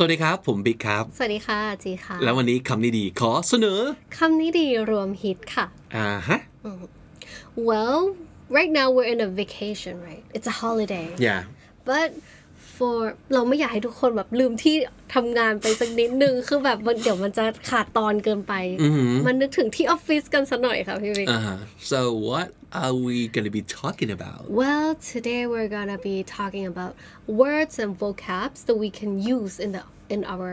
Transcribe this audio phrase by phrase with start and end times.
[0.00, 3.80] สวัสดีครับ ผมบิ๊กครับ สวัสดีค่ะจีค่ะ แล้ววันนี้คำนี้ดีขอเสนอ
[4.18, 6.38] คำนี้ดีรวมฮิตค่ะ อ่าฮะ
[7.68, 8.00] well
[8.56, 11.38] right now we're in a vacation right it's a holiday อย่า
[11.88, 12.08] but
[12.78, 12.96] for
[13.34, 14.76] เราไม่อยากให้ทุกคนแบบลืมที่
[15.14, 18.54] ทำงานไปสักนิดนึง คือแบบมันเดี๋ยวมันจะขาดตอนเกินไป
[19.26, 21.58] มันนึกถึงที่ออฟฟิศกันสักหน่อยค่ะพี่วิกอ่าฮะ
[21.92, 22.48] so what
[22.82, 26.92] are we gonna be talking about Well, today we're gonna be talking about
[27.42, 29.82] words and vocabs that we can use in the
[30.14, 30.50] in our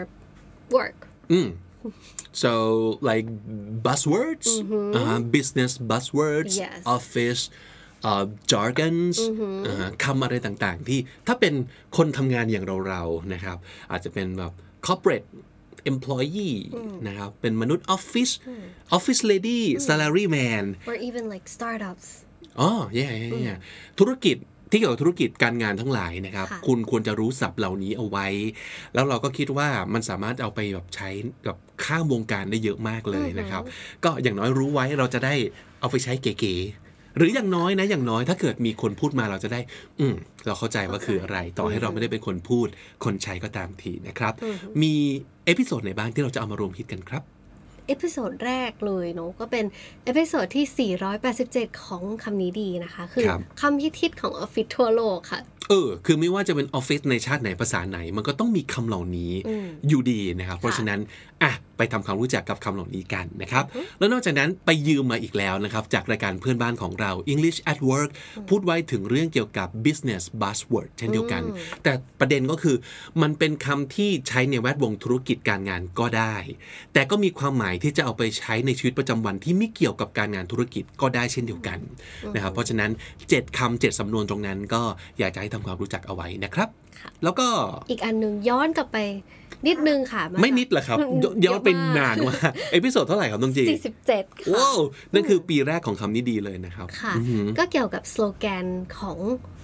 [0.78, 0.98] work.
[2.44, 2.52] so
[3.10, 3.26] like
[3.88, 4.48] buzzwords
[5.00, 6.82] uh, business buzzwords Yes.
[6.98, 7.54] office uh,
[8.52, 9.18] jargons
[9.68, 11.54] อ่าคำอะไรต่างๆ ที่ถ้าเป็น
[11.98, 13.58] คนทำงานอย่างเราๆนะครับ
[13.92, 14.52] อาจจะเป็นแบบ
[14.88, 15.28] corporate
[15.92, 16.58] employee
[17.08, 18.30] นะครับ เป็นมนุษย์ออฟฟิศ
[18.94, 22.08] ออฟฟิศ lady salary man Or even like startups.
[22.60, 23.08] อ๋อแย่
[23.44, 23.56] แย่
[24.00, 24.38] ธุรกิจ
[24.72, 28.28] ที่เกี่ยวกับธุรกิจการงานทั้งหลายนะครับค่ะคุณควรจะรู้ศัพท์เหล่านี้เอาไว้
[28.94, 31.10] แล้วเราก็คิดว่ามันสามารถเอาไปแบบใช้
[31.48, 33.64] กับข้ามวงการได้เยอะมากเลยนะครับ
[34.04, 35.34] ก็อย่างน้อยรู้ไว้เราจะได้
[35.80, 36.85] เอาไปใช้เก๋ๆ
[37.18, 39.60] หรืออย่างน้อยนะอย่างน้อยถ้าเกิดมีคนพูดมาเราจะได้
[40.00, 42.68] อืมเราเข้าใจว่าคืออะไร ต่อให้เราไม่ได้เป็นคนพูด
[43.06, 44.34] คนใช้ก็ตามทีนะครับ
[44.82, 44.94] มี
[45.46, 47.24] episode ไหนบ้างที่เราจะเอามารวมฮิตกันครับ
[47.88, 49.66] episode แรกเลยเนาะก็เป็น
[50.06, 50.92] episode ที่
[51.40, 59.34] 487 ของคำนี้ดีนะคะ คือครับคำฮิตๆของออฟฟิศทั่วโลกค่ะ เออ คือไม่ว่าจะเป็นออฟฟิศในชาติไหนภาษาไหน มันก็ต้องมีคำเหล่านี้
[59.88, 61.00] อยู่ดีนะครับ เพราะฉะนั้น
[61.44, 63.64] อะ ไปทำความรู้จักกับคำเหล่านี้กันนะครับ
[64.00, 68.10] แล้วนอกจากนั้นไปยืมมาอีกแล้วนะครับ จากรายการเพื่อนบ้านของเรา English at Work
[68.50, 71.44] พูดไว้ถึงเรื่องเกี่ยวกับ business buzzword เช่นเดียวกัน
[71.84, 72.76] แต่ประเด็นก็คือ
[73.22, 76.36] มันเป็นคำที่ใช้ในแวดวงธุรกิจการงานก็ได้
[76.94, 81.80] แต่ก็มีความหมายที่จะเอาไปใช้ในชีวิตประจำวันที่ไม่เกี่ยวกับการงานธุรกิจก็ได้เช่นเดียวกัน
[82.36, 82.92] นะครับเพราะฉะนั้น
[83.24, 84.82] 7คำ7สำนวนตรงนั้นก็
[85.20, 86.70] อยากจะให้ทำความรู้จักเอาไว้นะครับ
[87.24, 87.48] แล้วก็
[87.90, 88.98] อีกอันหนึ่งย้อนกลับไป
[89.68, 93.64] นิดนึงค่ะ ไม่นิดแหละครับย้อนไปนานว่าก episode เท่าไหร่ครับน้องจี
[94.08, 94.78] 47ค่ะว้าว
[95.14, 97.14] นั่นคือปีแรกของคำนี้ดีเลยนะครับค่ะ
[97.58, 98.66] ก็เกี่ยวกับสโลแกน
[99.00, 99.18] ของ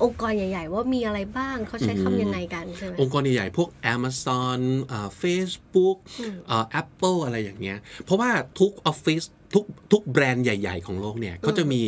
[0.04, 4.60] องค์กรใหญ่ ๆ ว่ามีอะไรบ้างเขาใช้คำยังไงกันใช่ไหมองค์กรใหญ่ๆพวก Amazon
[4.92, 5.98] อ่า Facebook
[6.50, 11.82] อ่า Apple อะไรอย่างเงี้ย เพราะว่าทุกออฟฟิศ ทุกทุกแบรนด์ใหญ่ ๆ ของโลกเนี่ยเขาจะมี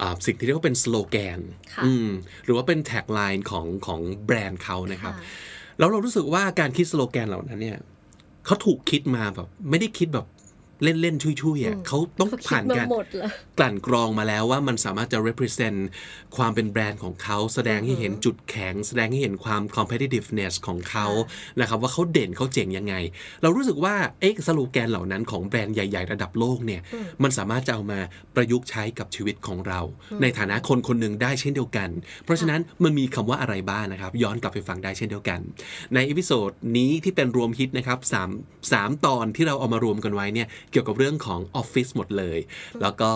[0.00, 1.38] อ่าสิ่งที่เรียกว่าเป็นสโลแกน
[1.74, 2.08] ค่ะอืม
[2.44, 5.24] หรือว่าเป็น tagline ของของแบรนด์เขานะครับค่ะ
[5.78, 7.78] แล้วเรารู้สึกว่าการคิดสโลแกนเหล่านั้นเนี่ย
[8.46, 10.26] เขาถูกคิดมาแบบไม่ได้คิดแบบ
[10.84, 15.78] เล่นๆช่วยๆอะเขาต้องเขาคิดผ่านมาการหมดแล้วกลั่นกรองมาแล้วว่ามันสามารถจะ represent
[16.36, 21.06] ความเป็นแบรนด์ของเขาแสดงให้เห็นจุดแข็ง แสดงให้เห็นความ competitiveness ของเขา
[21.60, 22.94] นะครับว่าเขาเด่นเขาเจ๋งยังไง
[23.42, 26.80] เรารู้สึกว่าเอ๊ะสโลแกนเหล่านั้นของแบรนด์ใหญ่ ๆ ระดับโลกเนี่ย
[27.22, 28.00] มันสามารถจะเอามา
[28.34, 29.80] ประยุกต์ใช้กับชีวิตของเรา
[30.22, 31.88] ในฐานะคนคนหนึ่งได้เช่นเดียวกัน
[32.24, 35.40] เพราะฉะนั้นมันมีคำว่าอะไรบ้างนะครับ ย้อนกลับไปฟังได้เช่นเดียวกัน
[35.94, 38.30] ใน episode นี้ที่เป็นรวมฮิตนะครับสาม
[38.72, 42.38] สามตอนที่เราเอามารวมกันไว้เนี่ยเกี่ยวกับเรื่องของออฟฟิศหมดเลย
[42.82, 43.10] แล้วก็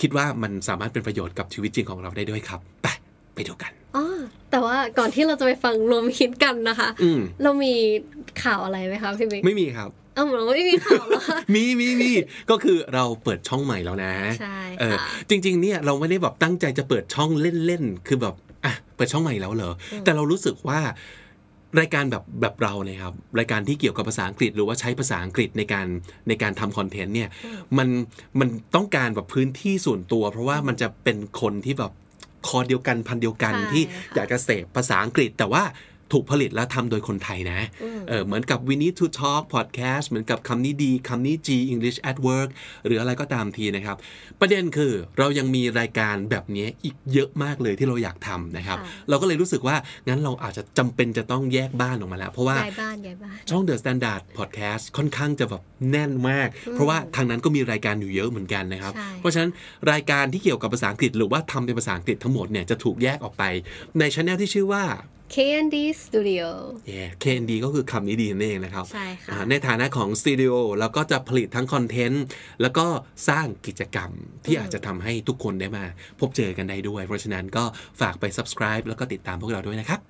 [0.00, 2.86] คิดว่ามันสามารถเป็นประโยชน์กับชีวิตจริงของเราได้ด้วยครับ ไป
[3.34, 4.04] ไปดูกันอ๋อ
[4.50, 7.74] แต่ว่าก่อนที่เราจะไปฟังรวมฮิตกันนะคะอืมเรามี
[8.42, 11.22] ข่าวอะไรไหมคะพี่บิ๊กไม่มีครับเอ้าเราไม่มีข่าวเหรอ
[11.54, 12.10] มีมีมี
[12.50, 17.30] ก็คือเราเปิดช่องใหม่แล้วนะใช่เออค่ะจริง ๆ เนี่ยเราไม่ได้แบบตั้งใจจะเปิดช่อง
[17.66, 18.34] เล่นๆคือแบบ
[18.64, 20.80] อะเปิดช่องใหม่แล้วเหรออแต่เรารู้สึกว่า
[21.80, 25.86] รายการแบบแบบเราเนี่ยครับรายการที่เกี่ยวกับภาษาอังกฤษ หรือว่าใช้ภาษาอังกฤษในการ
[26.28, 27.28] ในการทำคอนเทนต์เนี่ย
[27.78, 27.88] มัน
[28.40, 31.92] มันต้องการแบบพื้นที่ส่วนตัว เพราะว่ามันจะเป็นคนที่แบบ
[32.48, 35.62] คอเดียวกันพันเดียวกันใช่ที่ค่ะอยากจะเสพภาษาอังกฤษแต่ว่า
[36.12, 37.60] ถูกผลิตและทำโดยคนไทยนะ
[38.08, 42.48] เออเหมือนกับ We Need to Talk Podcast เหมือนกับคำนี้ดีคำนี้ G English at Work
[42.86, 43.96] หรืออะไรก็ตามทีนะครับ
[44.40, 49.76] ประเด็นคือเรายังมีรายการแบบนี้อีกเยอะมากเลยที่เราอยากทำนะครับค่ะเราก็เลยรู้สึกว่า
[50.08, 59.50] งั้นเราอาจจะจำเป็นจะต้องแยกบ้านออกมาแล้ว เพราะว่าย้ายบ้านย้ายบ้านช่อง The Standard Podcast ค่อนข้างจะแบบแน่นมาก เพราะว่าทางนั้นก็มีรายการอยู่เยอะเหมือนกันนะครับใช่เพราะฉะนั้น
[59.92, 63.44] รายการที่เกี่ยวกับภาษาอังกฤษ หรือว่าทำเป็นภาษาอังกฤษทั้งหมดเนี่ยจะถูกแยกออกไป
[63.98, 64.84] ในช anel ที่ชื่อว่า
[65.34, 66.46] KND Studio
[66.94, 72.24] yeah KND ก็คือคำนี้ดีนั่นเองนะครับใช่ค่ะอ่าในฐานะของสตูดิโอแล้วก็จะผลิตทั้งคอนเทนต์
[72.62, 72.86] แล้วก็
[73.28, 74.10] สร้างกิจกรรม
[74.44, 75.84] ที่อาจจะทำให้ทุกคนได้มา
[76.20, 77.64] พบเจอกันได้ด้วย เพราะฉะนั้นก็
[78.00, 80.00] ฝากไป subscribe แล้วก็ติดตามพวกเราด้วยนะครับ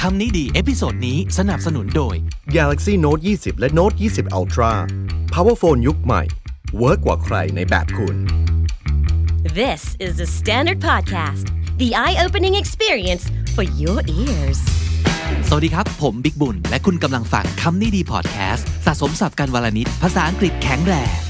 [0.00, 2.16] คำนี้ดี episode นี้สนับสนุนโดย
[2.56, 4.72] Galaxy Note 20 และ Note 20 Ultra
[5.34, 6.22] Powerphone ยุคใหม่
[6.78, 8.16] work กว่าใครในแบบคุณ
[9.60, 11.46] This is the Standard Podcast,
[11.78, 14.60] the eye opening experience for your ears.
[15.48, 21.27] สวัสดีครับ ผมบิ๊กบุญ และคุณกำลังฟังคำนี้ดีพอดแคสต์สะสมสับการวลนิดภาษาอังกฤษแข็งแรง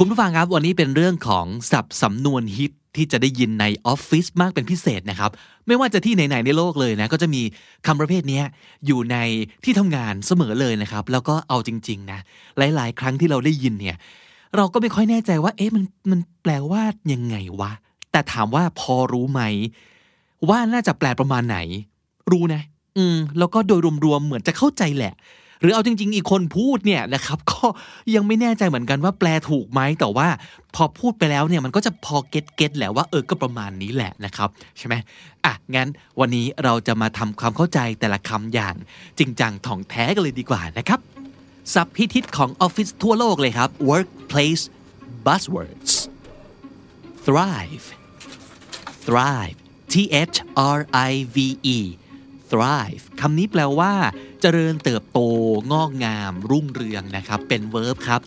[0.00, 5.30] คุณผู้ฟังครับวันนี้เป็นเรื่องของศัพท์สำนวนฮิตที่จะได้ยินในออฟฟิศมากเป็นพิเศษนะครับ
[5.66, 7.42] ไม่ว่าจะที่ไหนๆในโลกเลยนะ ก็จะมี
[7.86, 8.40] คำประเภทนี้
[8.86, 9.16] อยู่ใน
[9.64, 12.20] ที่ทำงานเสมอเลยนะครับ แล้วก็เอาจริง ๆ นะ
[12.58, 13.96] หลายๆ ครั้งที่เราได้ยินเนี่ย
[14.56, 17.72] เราก็ไม่ค่อยแน่ใจว่า เอ๊ะมันมันแปลว่ายังไงวะ
[18.12, 19.42] แต่ถามว่าพอรู้ไหม
[20.48, 21.58] ว่าน่าจะแปลประมาณไหน
[22.30, 22.62] รู้นะ
[22.96, 25.14] อืม แล้วก็โดยรวมๆเหมือนจะเข้าใจแหละ
[25.60, 27.64] หรือเอาจริง ๆ อีกคนพูดเนี่ยนะครับก็
[28.14, 30.28] ยังไม่แน่ใจเหมือนกันว่าแปลถูกไหมแต่ว่า
[30.74, 34.94] พอพูดไปแล้วเนี่ยมันก็จะพอเก็ตเก็ตแหละว่าเออก็ประมาณนี้แหละนะครับใช่ไหม
[35.44, 35.88] อะงั้น
[36.20, 38.74] วันนี้เราจะมาทำความเข้าใจแต่ละคำอย่าง
[39.18, 41.00] จริงจังถ่องแท้กันเลยดีกว่านะครับ
[41.74, 44.64] ศับพิทิตของออฟฟิศทั่วโลกเลยครับ workplace
[45.26, 45.92] buzzwords
[47.24, 47.86] thrive
[49.04, 49.58] thrive
[49.92, 49.94] T
[50.32, 50.36] H
[50.76, 50.78] R
[51.10, 51.36] I V
[51.76, 51.78] E
[52.52, 53.92] thrive คำนี้แปลว่า
[54.40, 55.18] เจริญเติบโต
[55.72, 58.20] งอกงาม รุ่งเรืองนะครับ เป็น verb ครับ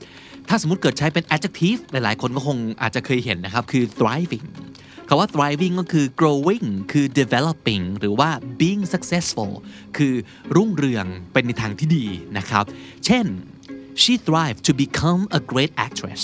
[0.49, 4.47] ถ้าสมมติเกิดใช้เป็น adjective หลายๆ คนก็คงอาจจะเคยเห็นนะครับ คือ thriving
[5.07, 8.29] คาว่า thriving ก็คือ growing คือ developing หรือว่า
[8.59, 9.51] being successful
[9.97, 10.13] คือ
[10.55, 12.05] รุ่งเรืองเป็นในทางที่ดี
[12.37, 12.65] นะครับ
[13.05, 13.25] เช่น
[14.01, 16.21] she thrived to become a great actress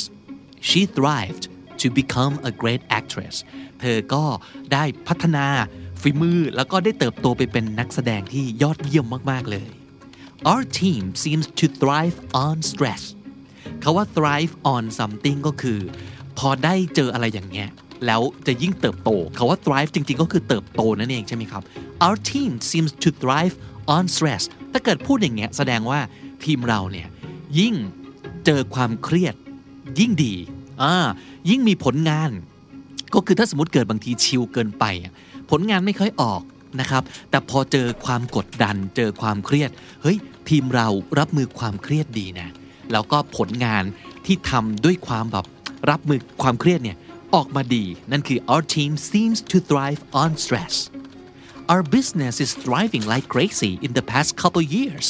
[0.69, 1.43] she thrived
[1.81, 3.35] to become a great actress
[3.79, 4.23] เธอก็
[4.73, 5.47] ได้พัฒนา
[6.01, 9.69] ฝีมือแล้วก็ได้เติบโตไปเป็นนักแสดงที่ยอดเยี่ยมมาก ๆ เลย
[10.51, 13.03] Our team seems to thrive on stress
[13.83, 15.79] คาว่า thrive on something ก็คือ
[16.37, 17.69] พอได้เจออะไรอย่างเงี้ย
[18.05, 21.63] แล้วจะยิ่งเติบโตคาว่า thrive จริง ๆ ก็คือเติบโตนั่นเองใช่ไหมครับ
[22.05, 23.55] Our team seems to thrive
[23.95, 24.43] on stress
[24.73, 25.99] ถ้าเกิดพูดอย่างเงี้ยแสดงว่า
[26.43, 27.07] ทีมเราเนี่ย
[27.59, 27.75] ยิ่ง
[28.45, 29.35] เจอความเครียด
[29.99, 30.33] ยิ่งดี
[30.81, 30.93] อ่า
[31.49, 32.31] ยิ่งมีผลงาน
[33.13, 34.85] ก็คือถ้าสมมติเกิดบางทีชิลเกินไป
[35.51, 36.41] ผลงานไม่ค่อยออก
[36.79, 39.69] นะครับ แต่พอเจอความกดดัน เจอความเครียด
[40.03, 40.17] เฮ้ย
[40.49, 40.87] ทีมเรา
[41.19, 42.49] รับมือความเครียดดีนะ
[42.91, 43.83] แล้วก็ผลงาน
[44.25, 45.45] ที่ทำด้วยความแบบ
[45.89, 46.97] รับมือความเครียดเนี่ย
[47.35, 50.75] ออกมาดี นั่นคือ our team seems to thrive on stress
[51.71, 55.07] our business is thriving like crazy in the past couple years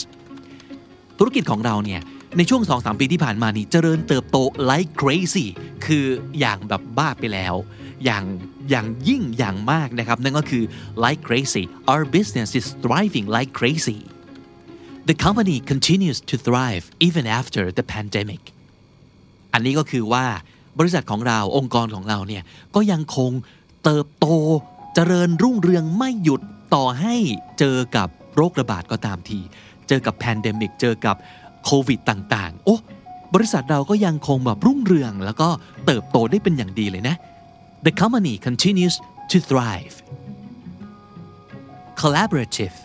[1.17, 2.01] ธุรกิจของเราเนี่ย
[2.37, 4.37] ในช่วง 2-3 ปีที่ผ่านมานี่เจริญเติบโต
[4.69, 5.47] like crazy
[5.85, 6.05] คือ
[6.39, 7.55] อย่างแบบบ้าไปแล้ว
[8.05, 8.23] อย่าง
[8.69, 10.63] อย่างยิ่งอย่างมากนะครับ นั่นก็คือ
[11.03, 13.99] like crazy our business is thriving like crazy
[15.09, 18.43] the company continues to thrive even after the pandemic
[19.53, 20.25] อันนี้ก็คือว่า
[20.79, 22.43] บริษัทของเราองค์กรของเราเนี่ย
[22.75, 23.31] ก็ยังคง
[23.83, 24.27] เติบโต
[24.95, 26.41] เจริญรุ่งเรืองไม่หยุด
[26.75, 27.15] ต่อให้
[27.59, 29.39] เจอกับโรคระบาดก็ตามที
[29.87, 31.15] เจอกับ pandemic เจอกับ
[31.65, 32.75] โควิดต่าง ๆ โอ้
[33.35, 35.49] บริษัทเราก็ยังคงแบบรุ่งเรือง แล้วก็
[35.85, 37.15] เติบโตได้เป็นอย่างดีเลยนะ
[37.85, 38.95] The company continues
[39.31, 39.95] to thrive
[42.01, 42.75] collaborative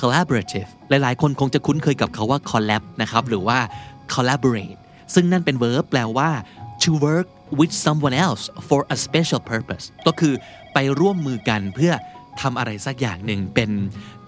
[0.00, 3.58] collaborative หลายๆ คนคงจะคุ้นเคยกับคาว่า collab นะครับ หรือว่า
[4.14, 4.78] collaborate
[5.14, 6.30] ซึ่งนั่นเป็น verb แปลว่า
[6.82, 7.28] to work
[7.58, 10.34] with someone else for a special purpose ก็คือ
[10.72, 11.92] ไปร่วมมือกันเพื่อ
[12.40, 13.70] ทำอะไรสักอย่างหนึ่งเป็น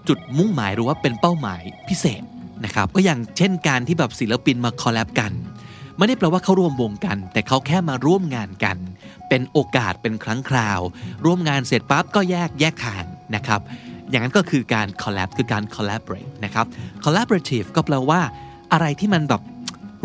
[0.07, 2.23] จุดมุ่งหมายหรือว่าเป็นเป้าหมายพิเศษ
[2.65, 5.31] นะครับ ก็อย่างเช่นการที่แบบศิลปินมาคอลแลบกัน
[5.99, 8.77] ไม่ได้แปลว่าเขาร่วมวงกัน แต่เขาแค่มาร่วมงานกัน
[9.29, 10.79] เป็นโอกาสเป็นครั้งคราว
[11.25, 13.03] ร่วมงานเสร็จปั๊บก็แยกแยกทาง
[13.35, 13.61] นะครับ
[14.09, 16.65] อย่างนั้นก็คือการ collab คือการ collaborate นะครับ
[17.05, 18.21] collaborative ก็แปลว่า
[18.73, 19.41] อะไรที่มันแบบ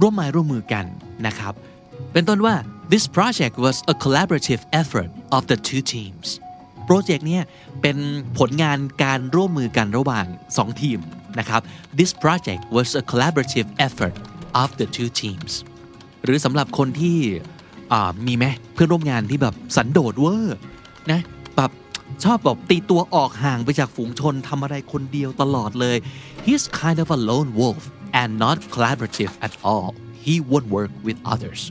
[0.01, 0.85] ร่วมมือร่วมมือกัน
[1.27, 1.55] นะครับ
[2.13, 2.55] เป็นต้นว่า
[2.93, 6.27] this project was a collaborative effort of the two teams
[6.87, 7.45] โปรเจกต์เนี่ย
[7.83, 7.97] เป็น
[8.39, 10.27] ผลงานการร่วมมือกันระหว่าง
[10.57, 10.99] 2 ทีม
[11.39, 11.61] นะครับ
[11.99, 14.15] this project was a collaborative effort
[14.63, 15.53] of the two teams
[16.25, 17.19] หรือสำหรับคนที่
[18.27, 20.57] มีไหมเพื่อนร่วมงานที่แบบสันโดษเวอร์
[21.11, 21.21] นะ
[21.57, 21.71] แบบ
[22.25, 25.97] ชอบแบบตีตัวออกห่างไปจากฝูงชนทำอะไรคนเดียวตลอดเลย
[26.47, 27.83] he's kind of a lone wolf
[28.21, 29.89] and not collaborative at all
[30.25, 31.63] he won't work with others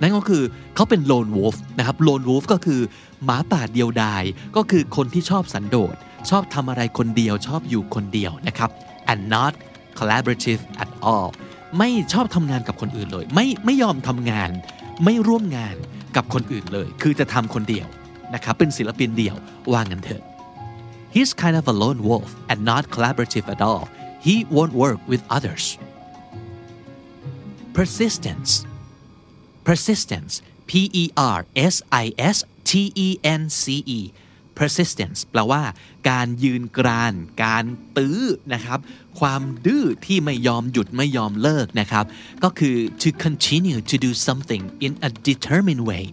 [0.00, 0.42] นั่นก็คือ
[0.74, 2.80] เขาเป็น lone wolf นะครับ lone wolf ก็คือ
[3.24, 4.24] หมาป่าเดียวดาย
[4.56, 5.94] ก็คือคนที่ชอบสันโดษ
[6.30, 8.70] ชอบทำอะไรคนเดียว ชอบอยู่คนเดียวนะครับ
[9.12, 9.52] and not
[9.98, 11.28] collaborative at all
[11.78, 14.50] ไม่ชอบทำงานกับคนอื่นเลย ไม่ไม่ยอมทำงาน
[15.04, 15.76] ไม่ร่วมงาน
[16.16, 17.86] กับคนอื่นเลย คือจะทำคนเดียว
[18.34, 19.36] นะครับเป็นศิลปินเดี่ยว
[19.72, 20.22] ว่างันเถอะ
[21.14, 23.84] He's kind of a lone wolf and not collaborative at all.
[24.26, 25.64] He won't work with others.
[27.78, 28.50] Persistence
[29.68, 30.32] persistence
[30.68, 30.70] P
[31.02, 32.36] E R S I S
[32.68, 33.08] T E
[33.40, 33.62] N C
[33.98, 34.00] E
[34.58, 35.62] persistence แปลว่า
[36.10, 37.64] การยืนกราน การ
[37.96, 38.20] ตื้อ
[38.54, 38.78] นะครับ
[39.18, 42.04] ความดื้อที่ไม่ยอมหยุดไม่ยอมเลิกนะครับ
[42.44, 46.04] ก็คือ to continue to do something in a determined way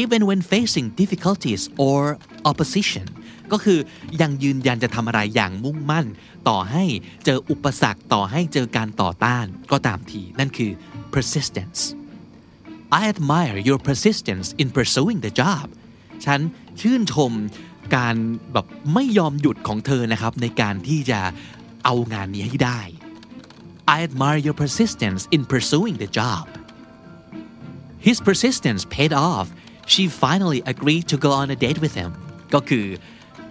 [0.00, 1.98] even when facing difficulties or
[2.50, 3.06] opposition
[3.52, 3.78] ก็คือ
[4.20, 6.06] ยังยืนยันจะทำอะไรอย่างมุ่งมั่น
[6.48, 6.84] ต่อให้
[7.24, 10.70] เจออุปสรรคต่อให้เจอการต่อต้านก็ตามทีนั่นคือ
[11.14, 11.80] persistence
[13.00, 15.66] I admire your persistence in pursuing the job
[16.24, 16.40] ฉัน
[16.80, 17.32] ชื่นชม
[17.96, 18.16] การ
[18.52, 21.20] แบบไม่ยอมหยุดของเธอนะครับในการที่จะ
[21.84, 22.80] เอางานนี้ให้ได้
[23.94, 26.44] I admire your persistence in pursuing the job
[28.06, 29.46] His persistence paid off
[29.92, 32.10] she finally agreed to go on a date with him
[32.54, 32.86] ก็คือ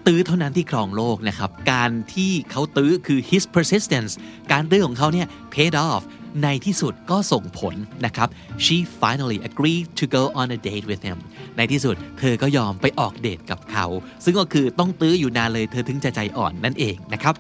[0.05, 4.12] ตื้อเท่านั้นที่ครองโลกนะครับ การที่เขาตื้อคือ his persistence
[4.51, 6.03] การตื้อของเขาเนี่ย paid off
[6.43, 8.29] ในที่สุดก็ส่งผลนะครับ
[8.65, 11.17] she finally agreed to go on a date with him
[11.57, 13.86] ในที่สุดเธอก็ยอมไปออกเดทกับเขา
[14.24, 17.36] ซึ่งก็คือต้องตื้ออยู่นานเลยเธอถึงจะใจอ่อนนั่นเองนะครับ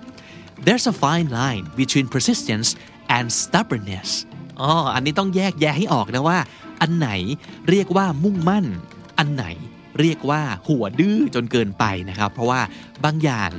[0.65, 2.69] there's a fine line between persistence
[3.15, 4.09] and stubbornness
[4.59, 6.39] อ๋อ อันนี้ต้องแยกแยะให้ออกนะว่า
[6.81, 7.09] อันไหน
[7.69, 8.65] เรียกว่ามุ่งมั่น
[9.19, 9.45] อันไหน
[9.99, 12.61] เรียกว่าหัวดื้อจนเกินไปนะครับ เพราะว่า
[13.05, 13.49] บางอย่าง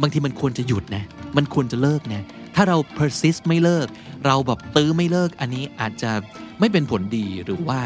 [0.00, 1.04] บางทีมันควรจะหยุดนะ
[1.36, 2.22] มันควรจะเลิกนะ
[2.54, 3.86] ถ้าเรา persist ไม่เลิก
[4.26, 6.10] เราแบบตื้อไม่เลิก อันนี้อาจจะ
[6.62, 7.80] ไม่เป็นผลดีหรือว่า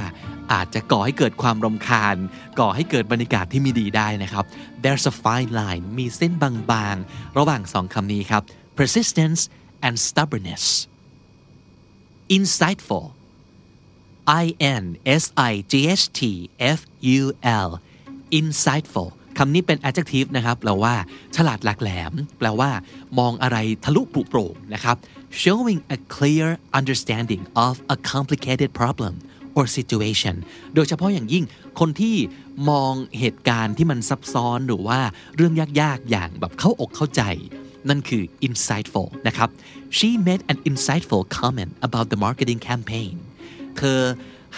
[0.52, 2.16] อาจจะก่อให้เกิดความรำคาญ
[2.61, 4.45] ก่อให้เกิดบรรยากาศที่ไม่ดีได้นะครับ
[4.83, 8.42] there's a fine line มีเส้นบางๆ ระหว่างสองคำนี้ครับ
[8.78, 9.40] persistence
[9.87, 10.64] and stubbornness
[12.37, 13.06] insightful
[14.42, 14.45] I
[14.83, 14.85] N
[15.23, 16.21] S I G H T
[16.78, 16.80] F
[17.18, 17.23] U
[17.66, 17.71] L
[18.38, 20.95] insightful คำนี้เป็น adjective นะครับแปลว่า
[21.37, 22.71] ฉลาดหลักแหลม แปลว่า
[23.18, 24.97] มองอะไรทะลุปลุกโปร่งนะครับ
[25.30, 29.14] showing a clear understanding of a complicated problem
[29.56, 30.35] or situation
[30.75, 31.45] โดยเฉพาะอย่างยิ่ง
[31.80, 32.16] คนที่
[32.71, 35.00] มองเหตุการณ์ที่มันซับซ้อนหรือว่า
[35.37, 37.23] เรื่องยากๆ อย่างแบบเข้าอกเข้าใจ
[37.88, 39.49] นั่นคือ insightful นะครับ
[39.97, 43.14] she made an insightful comment about the marketing campaign
[43.78, 44.00] เธอ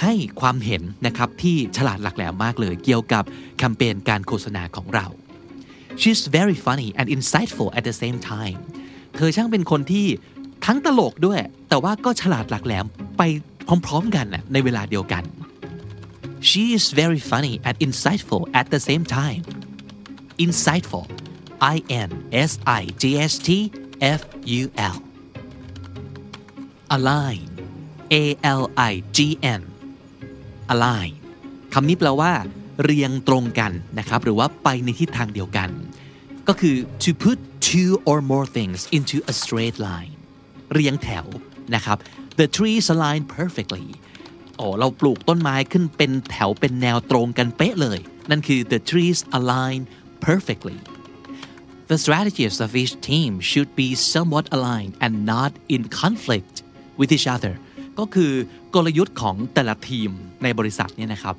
[0.00, 3.24] ให้ความเห็นนะครับที่ฉลาดหลักแหลมมากเลยเกี่ยวกับ
[3.58, 5.06] แคมเปญการโฆษณาของเรา
[6.00, 8.58] she's very funny and insightful at the same time
[9.16, 10.06] เธอช่างเป็นคนที่
[10.70, 12.86] ทั้งตลกด้วย แต่ว่าก็ฉลาดหลักแหลม
[13.18, 13.22] ไป
[13.86, 15.24] พร้อมๆกันในเวลาเดียวกัน
[16.48, 19.42] she is very funny and insightful at the same time
[20.44, 21.06] insightful
[21.74, 21.76] I
[22.08, 22.10] N
[22.50, 23.48] S I G S T
[24.18, 24.20] F
[24.60, 24.62] U
[24.94, 24.96] L
[26.96, 27.42] align
[28.22, 28.24] A
[28.60, 29.18] L I G
[29.60, 29.62] N
[30.74, 31.12] align
[31.74, 32.32] คำนี้แปลว่า
[32.82, 35.68] เรียงตรงกันนะครับ หรือว่าไปในทิศทางเดียวกัน
[36.48, 40.12] ก็คือ to put two or more things into a straight line
[40.72, 41.26] เรียงแถว
[41.74, 41.96] นะครับ
[42.38, 43.86] the trees align perfectly
[44.56, 47.98] โอ้เราปลูกต้นไม้ขึ้นเป็นแถวเป็นแนวตรงกันเป๊ะเลย
[48.30, 49.80] นั่นคือ the trees align
[50.26, 50.78] perfectly
[51.92, 56.54] The strategies of each team should be somewhat aligned and not in conflict
[56.98, 57.54] with each other
[57.98, 58.32] ก็คือ
[58.74, 60.10] กลยุทธ์ของแต่ละทีม
[60.42, 61.34] ในบริษัทเนี่ยนะครับ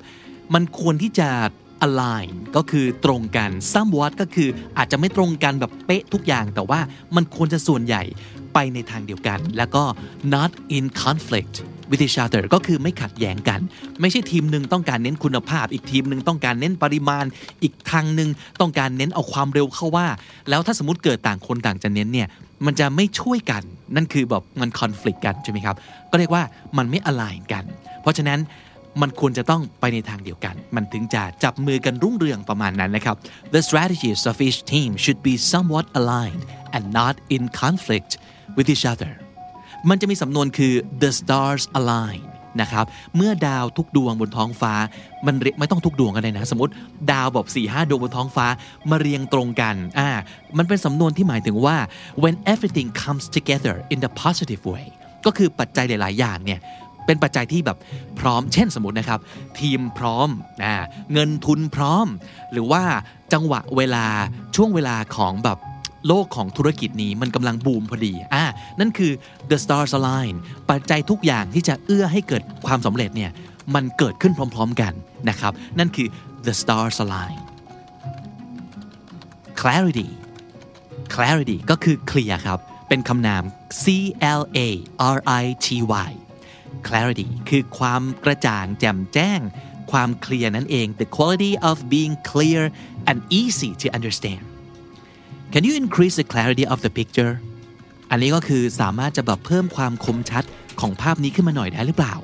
[0.54, 1.28] มันควรที่จะ
[1.86, 6.80] align ก็คือตรงกัน somewhat ก็คืออาจจะไม่ตรงกันแบบเป๊ะทุกอย่าง แต่ว่า
[7.16, 8.02] มันควรจะส่วนใหญ่
[8.54, 9.82] ไปในทางเดียวกัน แล้วก็
[10.34, 11.54] not in conflict
[11.90, 13.60] with each other ก็คือไม่ขัดแย้งกัน
[14.00, 17.24] ไม่ใช่ทีมหนึ่งต้องการเน้นคุณภาพ อีกทีมหนึ่งต้องการเน้นปริมาณ
[17.62, 18.30] อีกทางหนึ่ง
[18.60, 20.06] ต้องการเน้นเอาความเร็วเข้าว่า
[20.48, 22.28] แล้วถ้าสมมติเกิดต่างคนต่างจะเน้นเนี่ย
[22.66, 23.62] มันจะไม่ช่วยกัน
[23.96, 25.76] นั่นคือแบบมัน conflict กันใช่ไหมครับ
[26.10, 26.42] ก็เรียกว่า
[26.78, 27.64] มันไม่ align กัน
[28.02, 28.40] เพราะฉะนั้น
[29.02, 33.16] มันควรจะต้องไปในทางเดียวกัน มันถึงจะจับมือกันรุ่งเรืองประมาณนั้นนะครับ
[33.54, 38.10] The strategies of each team should be somewhat aligned and not in conflict
[38.60, 39.12] with each other
[39.88, 42.22] มันจะมีสำนวนคือ the stars align
[42.60, 42.84] นะครับ
[43.16, 44.74] เมื่อดาวทุกดวงบนท้องฟ้า
[45.26, 46.72] มันไม่ต้องทุกดวงกันเลยนะ สมมติ
[47.12, 48.46] ดาวแบบ4ี่ห้าดวงบนท้องฟ้า
[48.90, 50.08] มาเรียงตรงกัน อ่า
[50.58, 51.76] มันเป็นสำนวนที่หมายถึงว่า
[52.22, 54.86] when everything comes together in the positive way
[55.26, 56.60] ก็คือปัจจัยหลาย ๆ อย่างเนี่ย
[57.06, 57.78] เป็นปัจจัยที่แบบ
[58.20, 59.20] พร้อม เช่นสมมตินะครับ
[59.60, 60.28] ทีมพร้อม
[60.62, 60.72] นะ
[61.12, 62.06] เงินทุนพร้อม
[62.52, 62.82] หรือว่า
[63.32, 64.06] จังหวะเวลา
[64.56, 65.58] ช่วงเวลาของแบบ
[66.06, 68.44] โลกของธุรกิจนี้มันกำลังบูมพอดี อ่า
[68.80, 69.12] นั่นคือ
[69.50, 70.34] the stars align
[70.70, 73.30] ปัจจัยทุกอย่างที่จะเอื้อให้เกิดความสำเร็จเนี่ย
[73.74, 74.92] มันเกิดขึ้นพร้อม ๆ กัน
[75.28, 76.08] นะครับ นั่นคือ
[76.46, 77.38] the stars align
[79.60, 80.10] clarity
[81.14, 83.42] clarity ก็คือเคลียร์ครับ เป็นคำนาม
[83.82, 83.84] C
[84.40, 84.58] L A
[85.16, 85.66] R I T
[86.08, 86.10] Y
[86.88, 89.40] clarity คือความกระจ่างแจ่มแจ้ง
[89.92, 92.62] ความเคลียร์นั่นเอง the quality of being clear
[93.08, 94.44] and easy to understand
[95.53, 97.33] Can you increase the clarity of the picture
[98.11, 100.43] อันนี้ก็คือสามารถจะแบบเพิ่มความคมชัด
[100.79, 102.15] ของภาพนี้ขึ้นมาหน่อยได้หรือเปล่า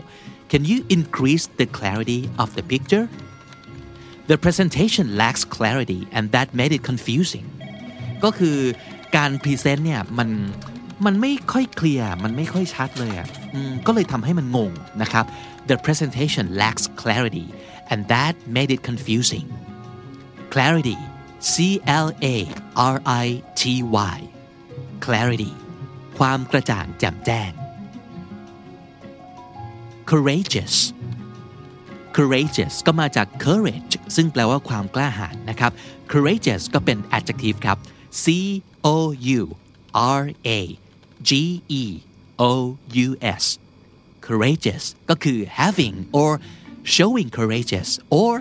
[0.51, 3.05] Can you increase the clarity of the picture
[4.29, 7.47] The presentation lacks clarity and that made it confusing
[8.23, 8.57] ก็คือ
[9.15, 10.29] การพรีเซนต์เนี่ยมัน
[11.05, 13.27] มันไม่ค่อยเคลียร์มันไม่ค่อยชัดเลยอ่ะ
[13.87, 15.25] ก็เลยทำให้มันงงนะครับ
[15.69, 17.47] The presentation lacks clarity
[17.91, 19.47] and that made it confusing
[20.53, 20.99] clarity
[21.52, 22.26] C L A
[22.94, 23.26] R I
[23.60, 23.62] T
[24.14, 24.18] Y
[25.04, 25.52] clarity
[26.18, 27.50] ความกระจ่างแจ่มแจ้ง
[30.10, 30.76] courageous
[32.16, 35.72] courageous ก็มาจาก courage ซึ่งแปลว่าความกล้าหาญนะครับ
[36.12, 37.78] courageous ก็เป็น adjective ครับ
[38.22, 38.24] c
[38.86, 38.88] o
[39.38, 39.40] u
[40.20, 40.60] r a
[41.28, 41.30] g
[41.82, 41.84] e
[42.40, 42.52] o
[43.06, 43.08] u
[43.42, 43.44] s
[44.26, 46.32] courageous ก็คือ having or
[46.96, 47.90] showing courageous
[48.20, 48.32] or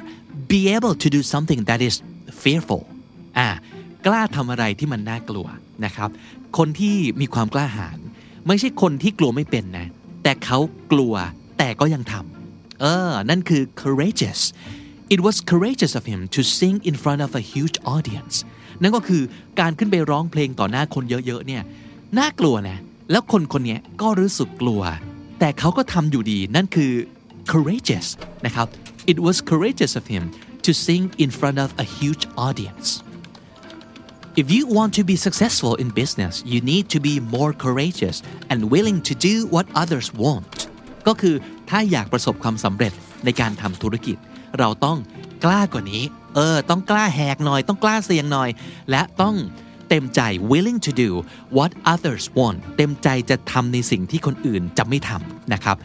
[0.51, 1.95] be able to do something that is
[2.45, 2.83] fearful
[3.37, 3.47] อ่า
[4.05, 5.47] กล้าทำอะไรที่มันน่ากลัว
[5.85, 6.09] นะครับ
[6.57, 7.97] คนที่มีความกล้าหาญ
[8.47, 9.87] ไม่ใช่คนที่กลัวไม่เป็นนะ
[10.23, 10.59] แต่เขา
[10.91, 11.13] กลัว
[11.57, 14.41] แต่ก็ยังทำเออ นั่นคือ courageous
[15.13, 18.35] it was courageous of him to sing in front of a huge audience
[18.81, 19.23] นั่นก็คือ
[19.59, 21.63] การขึ้นไปร้องเพลงต่อหน้าคนเยอะๆเนี่ย
[22.17, 22.77] น่ากลัวนะ
[23.11, 24.81] แล้วคนคนนี้ก็รู้สึกกลัว
[25.39, 26.91] แต่เขาก็ทำอยู่ดี นั่นคือ
[27.51, 28.07] courageous
[28.45, 28.67] นะครับ
[29.11, 30.23] it was courageous of him
[30.65, 32.87] to sing in front of a huge audience
[34.41, 38.17] If you want to be successful in business you need to be more courageous
[38.51, 40.57] and willing to do what others won't
[41.07, 41.35] ก็คือ
[41.69, 42.93] ถ้าอยากประสบความสำเร็จ
[43.25, 44.17] ในการทำธุรกิจ
[44.59, 44.97] เราต้อง
[45.45, 46.03] กล้ากว่านี้
[46.35, 48.49] เออ ต้องกล้าแหกหน่อย ต้องกล้าเสี่ยงหน่อย
[48.91, 49.35] และต้อง
[49.89, 51.09] เต็มใจ willing to do
[51.57, 55.77] what others want เต็มใจจะทำในสิ่งที่คนอื่นจะไม่ทำนะครับ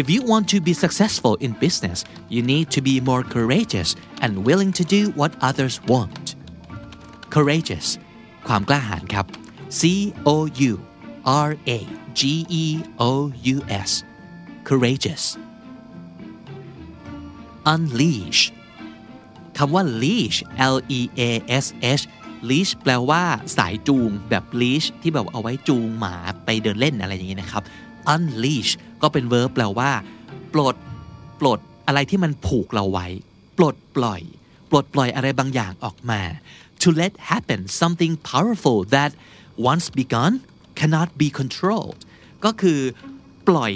[0.00, 1.98] If you want to be successful in business
[2.34, 3.90] you need to be more courageous
[4.22, 6.24] and willing to do what others want
[7.34, 7.86] courageous
[8.48, 9.26] ความกล้าหาญครับ
[9.78, 9.80] C
[10.28, 10.30] O
[10.70, 10.72] U
[11.48, 11.78] R A
[12.18, 12.20] G
[12.62, 12.66] E
[13.10, 13.12] O
[13.54, 13.56] U
[13.88, 13.90] S
[14.68, 15.24] courageous
[17.72, 18.40] unleash
[19.58, 20.38] คำว่า leash
[20.74, 21.30] L E A
[21.64, 21.66] S
[22.00, 22.04] H
[22.48, 23.22] leash แปลว่า
[23.56, 27.62] สายจูงแบบ leash ที่แบบเอาไว้จูงหมาไปเดินเล่นอะไรอย่างนี้นะครับ
[28.14, 29.91] unleash ก็เป็น verb แปลว่า
[30.53, 30.75] ปลด
[31.39, 33.07] ปลดอะไรที่มันผูกเราไว้
[33.57, 34.21] ปลดปล่อย
[34.69, 36.21] ปลดปล่อยอะไรบางอย่างออกมา
[36.81, 39.11] to let happen something powerful that
[39.71, 40.33] once begun
[40.79, 41.99] cannot be controlled
[42.45, 42.79] ก็คือ
[43.47, 43.73] ปล่อย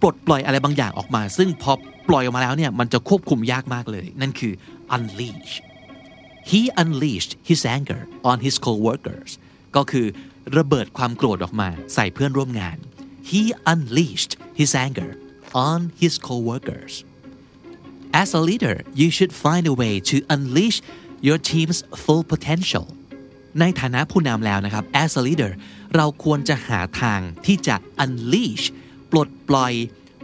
[0.00, 1.72] ปลดปล่อยอะไรบางอย่างออกมา ซึ่งพอ
[2.08, 4.52] ปล่อยออกมาแล้วเนี่ยมันจะควบคุมยากมากเลย นั่นคือ
[4.94, 5.52] unleash
[6.50, 9.30] he unleashed his anger on his co-workers
[9.76, 10.06] ก็คือ
[10.58, 12.76] ระเบิดความโกรธออกมาใส่เพื่อนร่วมงาน
[13.30, 15.10] he unleashed his anger
[15.66, 16.94] on his co-workers
[18.22, 20.78] As a leader you should find a way to unleash
[21.26, 22.86] your team's full potential
[23.60, 25.52] ในฐานะผู้นำแล้วนะครับ as a leader
[25.94, 28.64] เราควรจะหาทางที่จะ unleash
[29.10, 29.72] ปลดปล่อย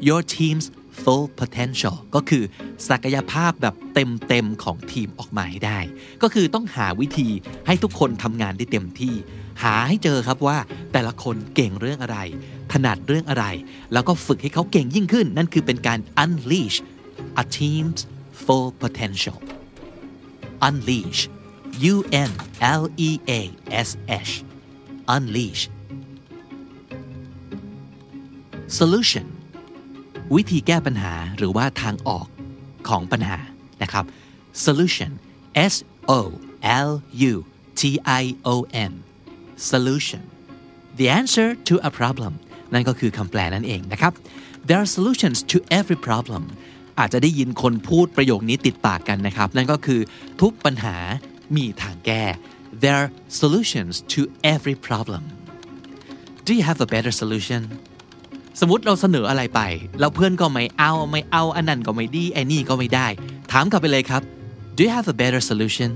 [0.08, 0.66] your team's
[1.02, 2.42] full potential ก็คือ
[2.88, 5.78] ศักยภาพแบบเต็มๆของทีมออกมาให้ได้
[6.22, 7.28] ก็คือต้องหาวิธี
[7.66, 9.14] ให้ทุกคนทำงานได้เต็มที่
[9.62, 10.58] หาให้เจอครับว่า
[10.92, 12.18] แต่ละคนเก่งเรื่องอะไร
[12.72, 13.44] ถนัดเรื่องอะไร
[13.92, 16.78] แล้วก็ฝึกให้เขาเก่งยิ่งขึ้น นั่นคือเป็นการ unleash
[17.42, 18.00] a team's
[18.42, 19.38] full potential
[20.66, 21.20] unleash
[21.92, 21.96] U
[22.28, 22.30] N
[22.80, 23.40] L E A
[23.86, 23.88] S
[24.28, 24.32] H
[25.14, 25.62] unleash
[28.78, 29.26] solution
[30.34, 32.26] วิธีแก้ปัญหาหรือว่าทางออก
[32.88, 33.38] ของปัญหา
[33.82, 34.04] นะครับ
[34.64, 35.10] solution
[35.72, 35.74] S
[36.18, 36.20] O
[36.88, 36.90] L
[37.32, 37.34] U
[37.80, 37.82] T
[38.22, 38.56] I O
[38.90, 38.92] N
[39.72, 40.22] solution
[40.98, 42.32] the answer to a problem
[42.72, 44.12] นั่นก็คือคำแปลนั่นเองนะครับ
[44.68, 46.42] there are solutions to every problem
[46.98, 50.00] อาจจะได้ยินคนพูดประโยคนี้ติดปากกันนะครับ นั่นก็คือ
[50.40, 50.96] ทุกปัญหา
[51.56, 52.24] มีทางแก้
[52.82, 54.20] there are solutions to
[54.54, 55.22] every problem
[56.46, 57.62] do you have a better solution
[58.60, 59.60] สมมติเราเสนออะไรไป
[60.00, 63.06] แล้วเพื่อนก็ไม่เอาไม่เอาอันนั้นก็ไม่ดีไอ้นี่ก็ไม่ได้
[63.52, 64.22] ถามกลับไปเลยครับ
[64.76, 65.90] do you have a better solution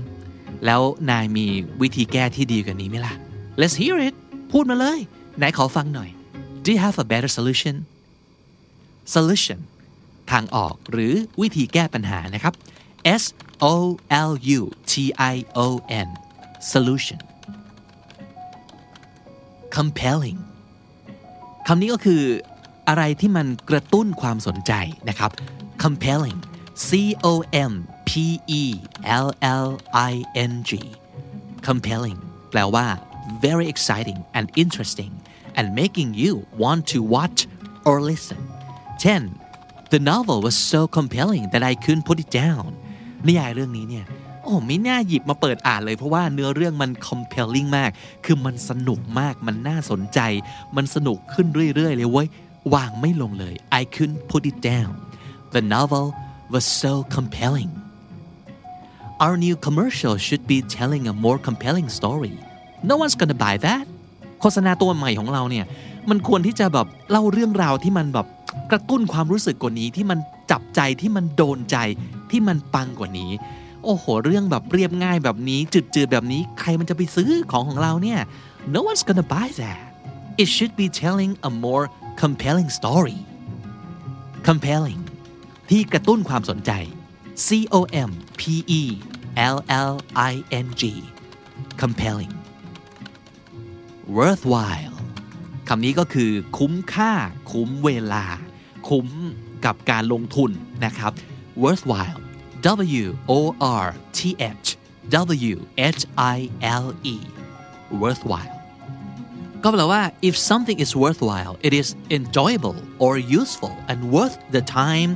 [0.65, 1.45] แล้วนายมี
[1.81, 3.13] วิธีแก้ที่ดีกว่านี้ไหมล่ะ
[3.61, 4.15] let's hear it
[4.51, 4.99] พูดมาเลย
[5.37, 6.09] ไหนขอฟังหน่อย
[6.63, 7.75] do you have a better solution
[9.15, 9.59] solution
[10.31, 12.53] ทางออกหรือวิธีแก้ปัญหานะครับ
[13.21, 13.23] S
[13.73, 13.73] O
[14.29, 14.93] L U T
[15.33, 15.67] I O
[16.07, 16.09] N
[16.71, 17.19] solution
[19.75, 20.39] compelling
[21.67, 22.23] คำนี้ก็คือ
[22.87, 24.73] อะไรที่มันกระตุ้นความสนใจ
[25.09, 25.31] นะครับ
[25.83, 26.39] compelling
[26.87, 26.89] C
[27.31, 27.33] O
[27.71, 27.73] M
[28.09, 28.11] P
[28.61, 28.63] E
[29.25, 29.27] L
[29.65, 29.67] L
[30.11, 30.13] I
[30.51, 30.71] N G
[31.67, 32.19] compelling
[32.51, 32.87] แปลว่า
[33.46, 35.12] very exciting and interesting
[35.58, 36.32] and making you
[36.62, 37.38] want to watch
[37.88, 38.40] or listen
[39.00, 39.22] เช่น
[39.94, 42.66] The novel was so compelling that I couldn't put it down
[43.26, 44.06] นิยายเรื่องนี้เนี่ย
[44.42, 47.90] โอ้ไม่น่าหยิบมาเปิดอ่านเลยเพราะว่าเนื้อเรื่องมัน compelling มาก
[48.24, 50.20] คือมันสนุกมาก มันน่าสนใจ
[50.76, 52.28] มันสนุกขึ้นเรื่อยๆ เลยเว้ย
[52.74, 54.92] วางไม่ลงเลย I couldn't put it down
[55.54, 56.06] the novel
[56.52, 57.72] was so compelling
[59.24, 62.34] Our new commercial should be telling a more compelling story
[62.89, 63.85] No one's gonna buy that
[64.41, 65.65] โฆษณาตัวใหม่ของเราเนี่ย
[66.09, 68.27] มันควรที่จะแบบเล่าเรื่องราวที่มันแบบ
[68.71, 70.19] กระตุ้นความรู้สึกกว่านี้ที่มัน
[70.51, 71.77] จับใจที่มันโดนใจ
[72.31, 73.31] ที่มันปังกว่านี้
[73.83, 78.19] โอ้โห เรื่องแบบเรียบง่ายแบบนี้จืดๆแบบนี้ใครมันจะไปซื้อของของเราเนี่ย
[78.73, 79.81] No one's gonna buy that
[80.41, 81.85] It should be telling a more
[82.21, 83.19] compelling story
[84.47, 85.01] compelling
[85.69, 86.71] ที่กระตุ้นความสนใจ
[87.45, 88.41] C O M P
[88.79, 88.81] E
[89.55, 89.57] L
[89.89, 89.93] L
[90.31, 90.33] I
[90.65, 90.83] N G
[91.81, 92.33] compelling
[94.17, 94.95] worthwhile
[95.67, 97.11] คำนี้ก็คือคุ้มค่า
[97.51, 98.25] คุ้มเวลา
[98.89, 99.07] คุ้ม
[99.65, 100.51] กับการลงทุน
[100.85, 101.11] นะครับ
[101.63, 102.19] worthwhile
[103.03, 103.05] W
[103.37, 103.39] O
[103.83, 103.87] R
[104.17, 104.19] T
[104.63, 104.67] H
[105.53, 105.55] W
[105.97, 106.01] H
[106.35, 106.37] I
[106.83, 107.15] L E
[108.01, 108.53] worthwhile
[109.63, 111.87] ก็แปลว่า if something is worthwhile it is
[112.17, 115.11] enjoyable or useful and worth the time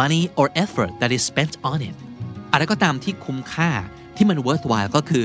[0.00, 1.96] money or effort that is spent on it
[2.52, 3.70] อะไรก็ตามที่คุ้มค่า
[4.16, 5.24] ที่มัน worthwhile ก็คือ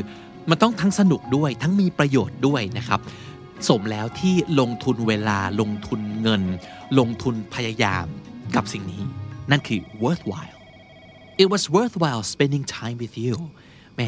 [0.49, 2.99] มันต้องทั้งสนุกด้วยทั้งมีประโยชน์ด้วยนะครับ
[3.67, 6.43] สมแล้วที่ลงทุนเวลาลงทุนเงิน
[6.99, 8.05] ลงทุนพยายาม
[8.55, 9.03] กับสิ่งนี้
[9.51, 10.55] นั่นคือ worthwhile
[11.41, 13.35] it was worthwhile spending time with you
[13.95, 14.01] แหม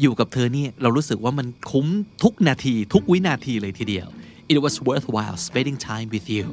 [0.00, 1.86] อยู่กับเธอนี่เรารู้สึกว่ามันคุ้ม
[2.22, 4.08] ทุกนาที ทุกวินาทีเลยทีเดียว
[4.52, 6.46] it was worthwhile spending time with you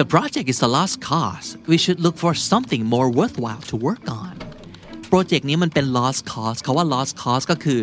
[0.00, 4.04] the project is a lost cause we should look for something more worthwhile to work
[4.22, 4.34] on
[5.08, 7.80] โปรเจกต์นี้มันเป็น lost cause เขาว่า lost cause ก็คือ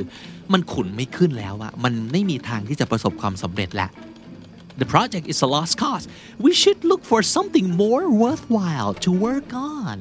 [0.54, 3.92] มันขุนไม่ขึ้นแล้วอะมันไม่มีทางที่จะประสบความสำเร็จแล้ว
[4.82, 6.06] The project is a lost cause.
[6.46, 9.98] We should look for something more worthwhile to work on.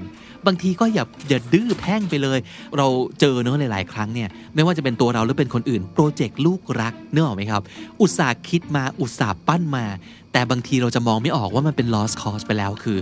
[0.46, 2.38] บางทีก็อย่าอย่าดื้อแพ่งไปเลย
[2.76, 2.86] เรา
[3.20, 7.62] เจอเนื้อหลาย ๆ ครั้งเนี่ยไม่ว่าจะเป็นตัวเราหรือเป็นคนอื่น โปรเจกต์ลูกรักเนื้อออกไหมครับ
[8.00, 9.86] อุตส่าห์คิดมาอุตส่าห์ปั้นมา
[10.32, 12.98] แต่บางทีเราจะมองไม่ออกว่ามันเป็น lost cause ไปแล้วคือ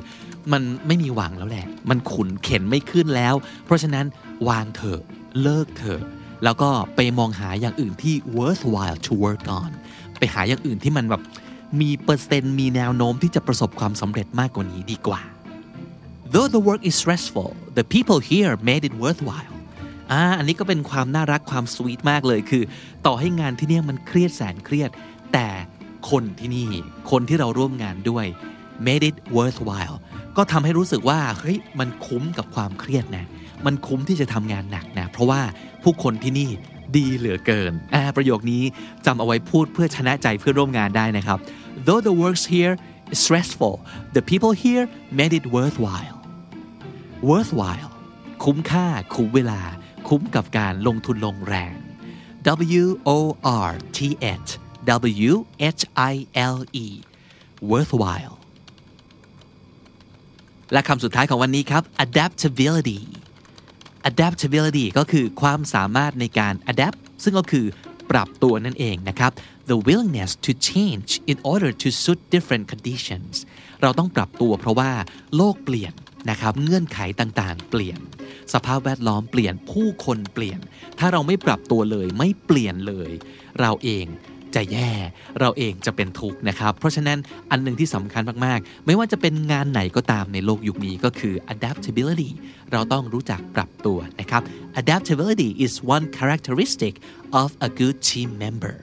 [0.52, 4.06] มันไม่มีหวังแล้วแหละ มันขุนเข็นไม่ขึ้นแล้ว เพราะฉะนั้น
[4.48, 5.00] วางเถอะ
[5.42, 6.02] เลิกเถอะ
[6.44, 9.70] แล้วก็ไปมองหาอย่างอื่นที่ worthwhile to work on
[10.18, 11.22] ไปหาอย่างอื่นที่มันแบบ
[11.80, 15.22] มีเปอร์เซ็นต์มีแนวโน้มที่จะประสบความสำเร็จมากกว่านี้ดีกว่า
[16.32, 19.54] Though the work is stressful the people here made it worthwhile
[20.12, 22.62] อ่าอันนี้ก็เป็นความน่ารักความสวีทมากเลยคือ
[23.06, 24.90] ต่อให้งานที่เนี่ยมันเครียดแสนเครียด
[25.32, 25.48] แต่
[26.10, 26.68] คนที่นี่
[27.10, 28.26] คนที่เราร่วมงานด้วย
[28.86, 29.96] made it worthwhile
[30.36, 33.26] ก็ทำให้รู้สึกว่าเฮ้ยมันคุ้มกับความเครียดนะ
[33.66, 35.40] มันคุ้มที่จะทำงานหนักนะเพราะว่า
[35.82, 36.50] ผู้คนที่นี่
[36.96, 38.62] ดีเหลือเกินอ่าประโยคนี้
[39.06, 41.38] จำเอาไว้พูดเพื่อชนะใจเพื่อนร่วมงานได้นะครับ
[41.86, 42.74] Though the works here
[43.12, 43.74] is stressful
[44.16, 44.84] the people here
[45.18, 46.16] made it worthwhile
[47.30, 47.90] worthwhile
[48.44, 49.60] คุ้มค่า คุ้มเวลา
[50.08, 51.74] คุ้มกับการลงทุนลงแรง
[52.82, 53.18] W O
[53.68, 53.98] R T
[54.46, 54.50] H
[55.30, 55.32] W
[55.78, 56.14] H I
[56.54, 56.86] L E
[57.70, 58.34] worthwhile
[60.72, 63.00] และคำสุดท้ายของวันนี้ครับ adaptability
[64.10, 67.66] adaptability ก็คือความสามารถในการ adapt ซึ่งก็คือ
[68.10, 69.32] ปรับตัวนั่นเองนะครับ
[69.70, 73.34] the willingness to change in order to suit different conditions
[73.82, 74.90] เราต้องปรับตัวเพราะว่า
[75.36, 75.92] โลกเปลี่ยน
[76.30, 77.98] นะครับเงื่อนไขต่างๆ เปลี่ยน
[78.54, 80.58] สภาพแวดล้อมเปลี่ยนผู้คนเปลี่ยน
[80.98, 83.10] ถ้าเราไม่ปรับตัวเลยไม่เปลี่ยนเลย
[83.60, 84.06] เราเอง
[84.54, 84.90] จะแย่
[85.40, 87.18] เราเองจะเป็นทุกข์นะครับ เพราะฉะนั้น
[87.50, 92.30] อันหนึ่งที่สำคัญมากๆ ไม่ว่าจะเป็นงานไหนก็ตามในโลกยุคนี้ก็คือ adaptability
[92.72, 94.42] เราต้องรู้จักปรับตัวนะครับ
[94.80, 96.94] adaptability is one characteristic
[97.42, 98.76] of a good team member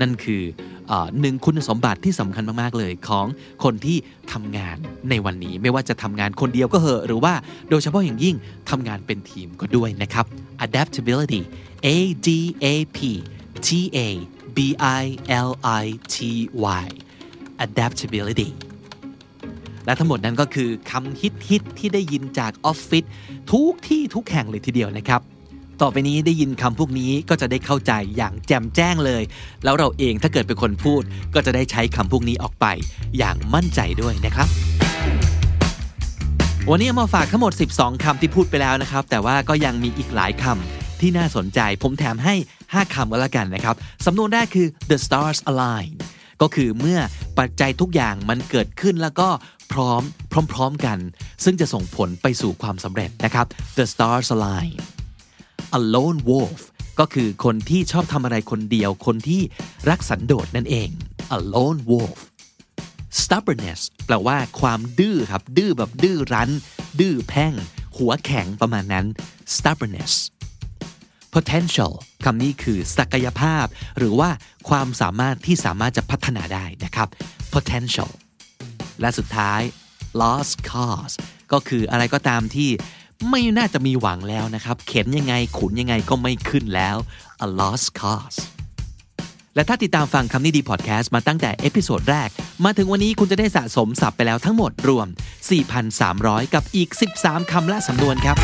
[0.00, 0.42] นั่นคือ
[0.88, 3.26] เออหนึ่งคุณสมบัติที่สำคัญมาก ๆ เลยของ
[3.64, 3.96] คนที่
[4.32, 4.76] ทำงาน
[5.10, 7.34] ในวันนี้ไม่ว่าจะทำงานคนเดียวก็เหอะหรือว่า
[7.70, 8.36] โดยเฉพาะอย่างยิ่ง
[8.70, 10.24] ทำงานเป็นทีมก็ด้วยนะครับ
[10.66, 11.42] adaptability
[11.86, 11.88] A
[12.26, 12.28] D
[12.64, 12.98] A P
[13.66, 13.98] T A
[14.56, 14.58] B
[15.00, 15.04] I
[15.48, 15.50] L
[15.82, 16.16] I T
[16.82, 16.86] Y
[17.64, 18.50] adaptability
[19.84, 23.04] และทั้งหมดนั้นก็คือคำฮิตฮิตๆที่ได้ยินจากออฟฟิศ
[23.52, 25.20] ทุกที่ทุกแห่งเลยทีเดียวนะครับ
[25.82, 29.22] ต่อไปนี้ได้ยินคำพวกนี้ก็จะได้เข้าใจอย่างแจ่มแจ้งเลย
[29.64, 31.02] แล้วเราเองถ้าเกิดเป็นคนพูด
[31.34, 32.66] ก็จะได้ใช้คำพวกนี้ออกไป
[33.18, 34.48] อย่างมั่นใจด้วยนะครับ
[36.70, 45.90] วันนี้มาฝากทั้งหมด 12 คำที่พูดไปแล้วนะครับ แต่ว่าก็ยังมีอีกหลายคำ ที่น่าสนใจ ผมแถมให้ 5คำก็แล้วกันนะครับสำนวนแรกคือ the stars align
[46.42, 46.98] ก็คือเมื่อ
[47.38, 49.28] ปัจจัยทุกอย่างมันเกิดขึ้นแล้วก็
[49.72, 50.02] พร้อม
[50.52, 50.98] พร้อมๆกัน
[51.44, 53.46] ซึ่งจะส่งผลไปสู่ความสำเร็จนะครับ
[53.78, 54.72] the stars align
[55.78, 56.60] a lone wolf
[57.00, 59.42] ก็คือคนที่ชอบทำอะไรคนเดียว คนที่
[59.88, 60.88] รักสันโดษนั่นเอง
[61.36, 62.18] a lone wolf
[63.20, 66.50] stubbornness แปลว่าความดื้อครับ ดื้อแบบดื้อรั้น
[67.00, 67.52] ดื้อแพ่ง
[67.98, 69.06] หัวแข็งประมาณนั้น
[69.54, 70.14] stubbornness
[71.36, 71.92] potential
[72.24, 73.64] คำนี้คือศักยภาพ
[73.98, 74.30] หรือว่า
[74.68, 77.08] ความสามารถที่สามารถจะพัฒนาได้นะครับ
[77.54, 78.10] potential
[79.00, 79.60] และสุดท้าย
[80.20, 81.14] lost cause
[81.52, 82.70] ก็คืออะไรก็ตามที่
[83.30, 86.96] ไม่น่าจะมีหวังแล้วนะครับ เข็นยังไงขุนยังไงก็ไม่ขึ้นแล้ว
[87.46, 88.38] a lost cause
[89.54, 92.28] และถ้าติดตามฟังคำนี้ดีพอดแคสต์มาตั้งแต่ episode แรก
[92.64, 95.06] มาถึงวันนี้คุณจะได้สะสมศัพท์ไปแล้วทั้งหมดรวม
[95.80, 96.88] 4,300 กับอีก
[97.20, 98.36] 13 คำและสำนวนครับ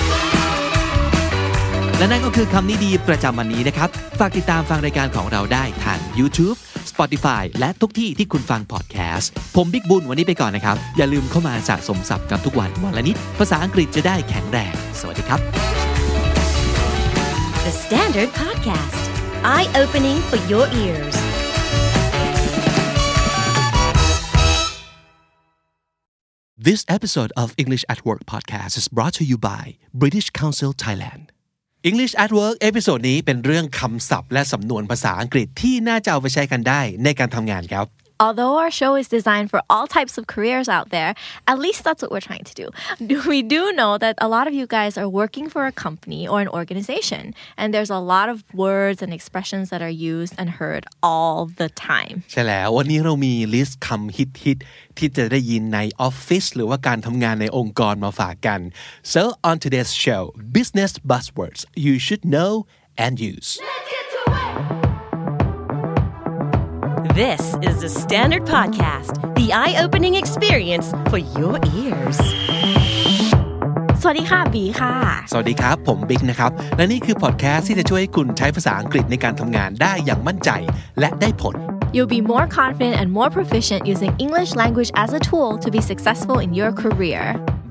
[1.99, 6.57] และนั่นก็คือคำนี้ดีประจำวันนี้นะครับ ฝากติดตามฟังรายการของเราได้ทาง YouTube
[6.91, 15.41] Spotify และทุกที่ที่คุณฟังพอดแคสต์ ผมบิ๊กบุญวันนี้ไปก่อนนะครับ อย่าลืมเข้ามาสะสมศัพท์กันทุกวันวันละนิด ภาษาอังกฤษจะได้แข็งแรง สวัสดีครับ
[17.67, 19.03] The Standard Podcast,
[19.55, 21.17] eye opening for your ears.
[26.57, 31.32] This episode of English at Work podcast is brought to you by British Council Thailand
[31.91, 37.87] English at Work episode นี้เป็นเรื่องคำศัพท์และสำนวนภาษาอังกฤษที่น่าจะเอาไปใช้กันได้ในการทำงานครับ
[38.22, 41.14] Although our show is designed for all types of careers out there,
[41.52, 42.68] at least that's what we're trying to do.
[43.34, 46.42] We do know that a lot of you guys are working for a company or
[46.42, 50.84] an organization, and there's a lot of words and expressions that are used and heard
[51.04, 52.16] all the time.
[52.32, 58.60] ใช่แล้ววันนี้เรามีลิสต์คำฮิตฮิตๆที่จะได้ยินในออฟฟิศหรือว่าการทำงานในองค์กรมาฝากกัน
[59.14, 60.22] so on today's show
[60.56, 62.52] business buzzwords you should know
[63.06, 63.50] and use
[67.12, 72.18] This is the Standard Podcast, the eye opening experience for your ears.
[74.02, 74.94] สวัสดีค่ะบีค่ะ
[75.32, 80.50] สวัสดีครับ ผมบิ๊กนะครับ และนี่คือพอดแคสต์ที่จะช่วยให้คุณใช้ภาษาอังกฤษในการทำงานได้อย่างมั่นใจ
[81.00, 81.56] และได้ผล
[81.96, 85.82] You'll be more confident and more proficient using English language as a tool to be
[85.92, 87.24] successful in your career.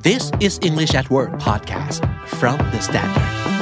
[0.08, 1.98] This is English at Work podcast
[2.40, 3.59] from the Standard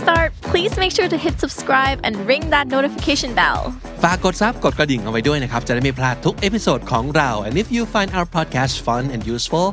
[0.00, 3.60] start, please make sure to hit subscribe and ring that notification bell.
[4.02, 9.66] ฝากกดซับกดกระดิ่งเอาไว้ด้วยนะครับ จะได้ไม่พลาดทุกเอพิโซดของเรา and if you find our podcast fun and useful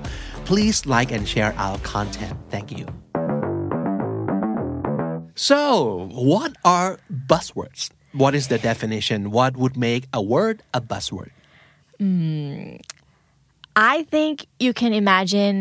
[0.49, 2.85] please like and share our content thank you
[5.49, 5.61] so
[6.31, 6.91] what are
[7.31, 7.81] buzzwords
[8.21, 11.31] what is the definition what would make a word a buzzword
[13.93, 14.35] I think
[14.65, 15.57] you can imagine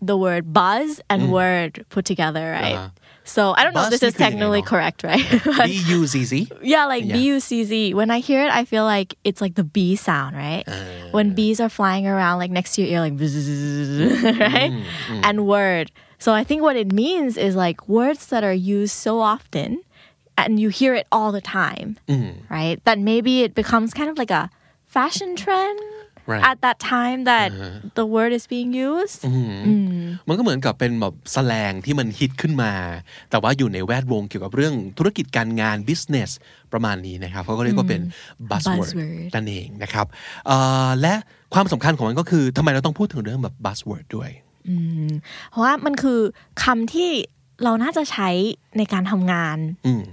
[0.00, 2.74] the word buzz and word put together, right?
[2.74, 2.88] Uh-huh.
[3.23, 5.23] So I don't know if this is technically correct, right?
[5.65, 6.49] B U Z Z.
[6.61, 7.93] Yeah, like B U Z Z.
[7.93, 10.63] When I hear it, I feel like it's like the B sound, right?
[10.67, 11.09] Uh.
[11.11, 15.21] when bees are flying around, like next to your ear, like mm, right, mm.
[15.23, 15.91] and word.
[16.17, 19.81] So I think what it means is like words that are used so often,
[20.37, 22.35] and you hear it all the time, mm.
[22.49, 22.83] right?
[22.85, 24.49] That maybe it becomes kind of like a
[24.85, 25.79] fashion trend.
[26.31, 26.43] Right.
[26.51, 27.47] at that time that
[27.99, 29.21] the word is being used.
[30.27, 32.71] มันก็เหมือนกับเป็นแบบแสลงที่มันฮิตขึ้นมา
[33.29, 36.29] แต่ว่าอยู่ในแวดวงเกี่ยวกับเรื่องธุรกิจการงาน business
[36.73, 38.01] ประมาณนี้นะครับเขาก็เรียกว่าเป็น
[38.49, 40.05] buzzword Buzzword นั่นเองนะครับ
[40.47, 41.13] เอ่อและ
[41.53, 44.29] ความสำคัญของมันก็คือทำไมเราต้องพูดถึงเรื่องแบบ buzzword ด้วย
[45.49, 46.19] เพราะว่ามันคือ
[46.63, 47.09] คำที่
[47.63, 48.29] เราน่าจะใช้
[48.77, 49.57] ในการทำงาน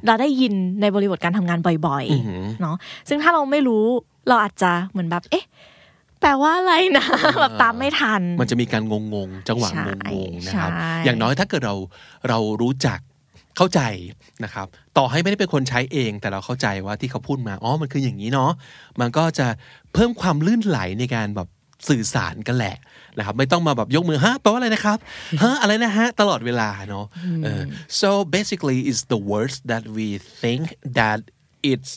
[0.07, 2.77] เราได้ยินในบริบทการทำงานบ่อยๆเนาะ
[3.09, 3.85] ซึ่งถ้าเราไม่รู้
[4.29, 5.45] เราอาจจะเหมือนแบบ เอ๊ะ
[6.21, 7.07] แปลว่าอะไรนะ
[7.41, 8.83] แบบตามไม่ทัน มันจะมีการ
[9.15, 11.77] งงๆจังหวะใช่งงๆนะครับใช่อย่างน้อยถ้าเกิดเรา
[12.29, 12.99] เรารู้จัก
[13.57, 13.81] เข้าใจ
[14.45, 18.51] นะครับ ต่อให้ไม่ได้เป็นคนใช้เอง แต่เราเข้าใจว่าที่เขาพูดมาอ๋อมันคืออย่างนี้เนาะ
[19.01, 19.47] มันก็จะ
[19.93, 21.49] เพิ่มความลื่นไหลในการแบบ
[21.89, 22.77] สื่อสารกันแหละ
[23.19, 24.99] นะครับไม่ต้องมาแบบยกมือฮะแปลว่าอะไรนะครับ
[25.43, 27.07] ฮะอะไรนะฮะตลอดเวลาเนาะ
[27.45, 27.63] เออ
[28.01, 30.07] so basically it's the words that we
[30.43, 30.63] think
[30.99, 31.21] that
[31.71, 31.91] it's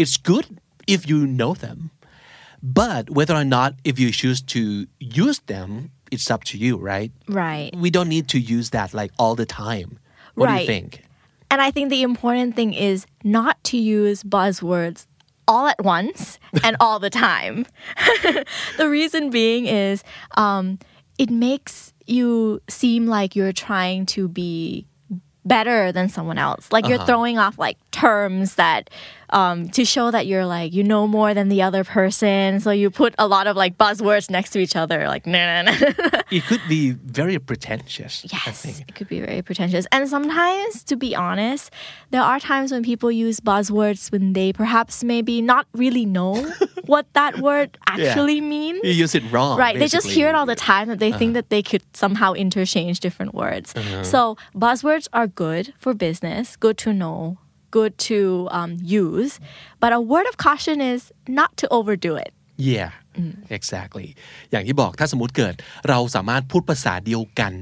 [0.00, 0.46] it's good
[0.94, 1.78] if you know them
[2.74, 7.12] but whether or not if you choose to use them it's up to you right
[7.28, 9.98] right we don't need to use that like all the time
[10.34, 10.66] what do you Right.
[10.66, 11.02] think
[11.50, 15.06] And I think the important thing is not to use buzzwords
[15.46, 17.66] all at once and all the time.
[18.78, 20.02] the reason being is
[20.36, 20.78] um,
[21.18, 24.86] it makes you seem like you're trying to be
[25.44, 26.72] better than someone else.
[26.72, 28.90] Like you're throwing off like terms that
[29.30, 32.60] um, to show that you're like you know more than the other person.
[32.60, 35.70] So you put a lot of like buzzwords next to each other, like nah, nah,
[35.70, 36.20] nah.
[36.30, 39.86] it could be very pretentious Yes, it could be very pretentious.
[39.92, 41.70] And sometimes, to be honest,
[42.10, 46.34] there are times when people use buzzwords when they perhaps maybe not really know
[46.86, 48.80] what that word actually means.
[48.84, 51.34] you use it wrong Right, they just hear it all the time that they think
[51.34, 53.74] that they could somehow interchange different words.
[54.02, 57.38] So, buzzwords are good for business, good to know,
[57.78, 58.18] good to
[58.58, 58.70] um,
[59.02, 59.32] use.
[59.82, 61.02] But a word of caution is
[61.40, 62.32] not to overdo it.
[62.74, 62.90] yeah
[63.58, 64.08] exactly
[64.50, 65.54] อย่างที่บอกถ้าสมมติเกิด
[65.88, 67.52] เราสามารถพูดภาษาเดียวกัน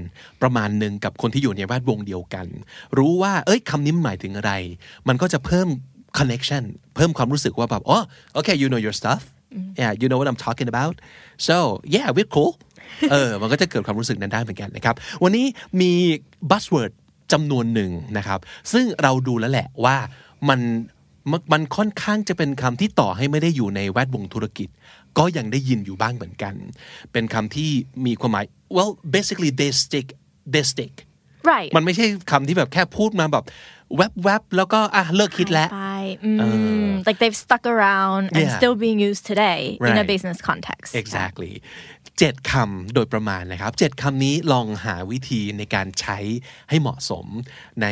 [0.43, 2.47] ประมาณหนึ่งกับคนที่อยู่ในแวดวงเดียวกัน
[2.99, 4.53] รู้ว่าเอ้ยคำนี้มันหมายถึงอะไร
[5.09, 5.69] มันก็จะเพิ่ม
[6.19, 6.65] connection
[6.97, 8.01] เพิ่มความรู้สึกว่าแบบอ๋อ
[8.39, 9.23] okay you know your stuff
[9.81, 10.95] yeah you know what I'm talking about
[11.49, 11.57] so
[11.97, 12.53] yeah we're cool
[13.11, 15.47] เออ มันก็จะเกิดความรู้สึกนั้นได้เหมือนกันนะครับ วันนี้
[15.81, 15.93] มี
[16.51, 16.93] buzzword
[17.33, 18.41] จำนวนหนึ่งนะครับ
[18.73, 19.97] ซึ่งเราดูแล้วแหละว่า
[20.49, 20.61] มัน
[21.31, 24.69] มันมันค่อนข้างจะเป็นคำที่ต่อให้ไม่ได้อยู่ในแวดวงธุรกิจ
[25.19, 26.55] ก็ยังได้ยินอยู่บ้างเหมือนกัน
[27.13, 27.71] เป็นคำที่
[28.07, 28.45] มีความหมาย
[28.77, 30.07] well basically they stick
[30.53, 30.95] they stick
[31.51, 33.45] Right มันไม่ใช่คำที่แบบแค่พูดมาแบบ
[33.97, 36.11] แวบๆแล้วก็อะเลิกคิดแล้ว Bye.
[36.29, 38.59] Mm, like they've stuck around and Yeah.
[38.59, 40.13] still being used today in a Right.
[40.13, 40.91] business context.
[41.03, 41.53] exactly
[42.19, 46.19] เจ็ดคำโดยประมาณนะครับเจ็ดคำนี้ลองหาวิธีในการใช้
[46.69, 47.27] ให้เหมาะสม
[47.83, 47.87] ใน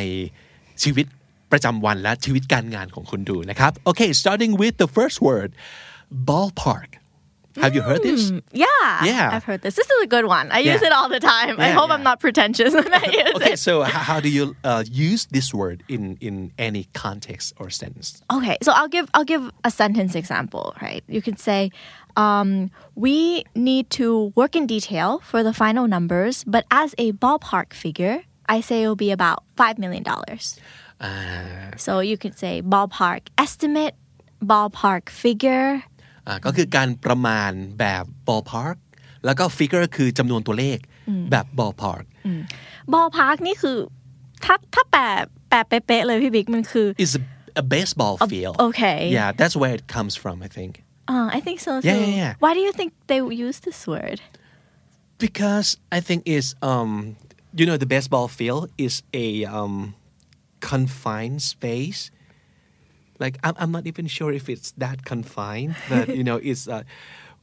[0.83, 1.05] ชีวิต
[1.51, 5.49] ประจำวันและชีวิตการงานของคุณดูนะครับ Okay starting with the first word
[6.27, 6.89] ballpark
[7.61, 8.65] have you heard this Yeah,
[9.03, 9.29] Yeah.
[9.33, 9.75] I've heard this.
[9.75, 10.51] This is a good one.
[10.51, 11.59] I use it all the time.
[11.59, 13.59] I Yeah, hope I'm not pretentious when I use okay it.
[13.59, 18.21] so how, do you uh, use this word in in any context or sentence?
[18.31, 20.73] Okay, so I'll give I'll give a sentence example.
[20.81, 21.71] Right, you could say,
[22.17, 27.73] um, "We need to work in detail for the final numbers, but as a ballpark
[27.73, 30.59] figure, I say it will be about five million dollars."
[31.77, 33.95] So you could say ballpark estimate,
[34.41, 35.83] ballpark figure.
[36.27, 38.77] อ่าก็คือการประมาณแบบ ballpark
[39.25, 40.77] แล้วก็ figure คือจำนวนตัวเลข
[41.31, 42.03] แบบ ballpark
[42.93, 43.77] ballpark นี่คือ
[44.45, 45.03] ถ้าถ้าแปล
[45.49, 47.21] แปลเป๊ะๆเลยพี่บิ๊กมันคือ is a,
[47.63, 48.99] a baseball field okay.
[49.17, 50.73] yeah that's where it comes from I think
[51.13, 51.87] Uh, I think so too.
[51.89, 52.33] Yeah, yeah, yeah.
[52.43, 54.19] Why do you think they use this word?
[55.23, 57.15] because I think it's um
[57.55, 59.95] you know the baseball field is a um
[60.59, 62.11] confined space
[63.23, 66.83] like I'm, I'm not even sure if it's that confined but you know it's uh,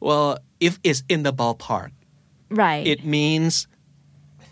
[0.07, 1.93] well if it's in the ballpark
[2.51, 2.87] Right.
[2.87, 3.66] it means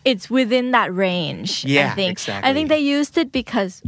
[0.05, 1.65] it's within that range.
[1.65, 2.29] Yeah, I think.
[2.29, 3.83] I think they used it because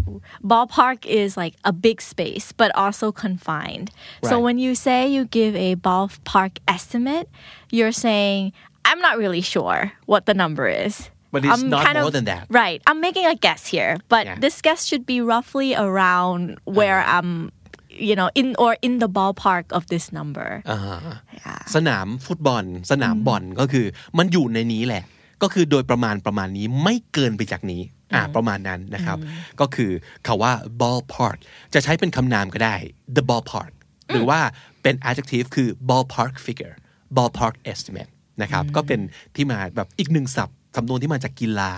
[0.45, 3.91] ballpark is like a big space, but also confined.
[4.23, 7.29] So when you say you give a ballpark estimate,
[7.71, 8.53] you're saying,
[8.85, 11.09] I'm not really sure what the number is.
[11.33, 12.45] But it's I'm not kind more of- than that.
[12.63, 12.79] Right.
[12.89, 14.39] I'm making a guess here, but Yeah.
[14.45, 16.43] this guess should be roughly around
[16.79, 17.31] where I'm,
[18.09, 20.49] you know, in or in the ballpark of this number.
[21.75, 23.87] สนามฟุตบอล สนามบอลก็คือ
[24.19, 25.05] มันอยู่ในนี้แหละ
[25.43, 27.83] ก็คือโดยประมาณประมาณนี้ไม่เกินไปจากนี้
[28.15, 29.19] อ่าประมาณนั้นนะครับ
[29.61, 29.91] ก็คือ
[30.27, 31.39] คาว่า ballpark
[31.75, 32.77] จะใช้เป็นคำนามก็ได้
[33.17, 33.71] the ballpark
[34.13, 34.41] หรือว่า
[34.83, 36.75] เป็น adjective คือ ballpark figure
[37.17, 38.11] ballpark estimate
[38.43, 39.01] นะครับก็เป็น
[39.35, 41.73] ที่มาแบบอีกหนึ่งศัพท์ สำนวนที่มาจากกีฬา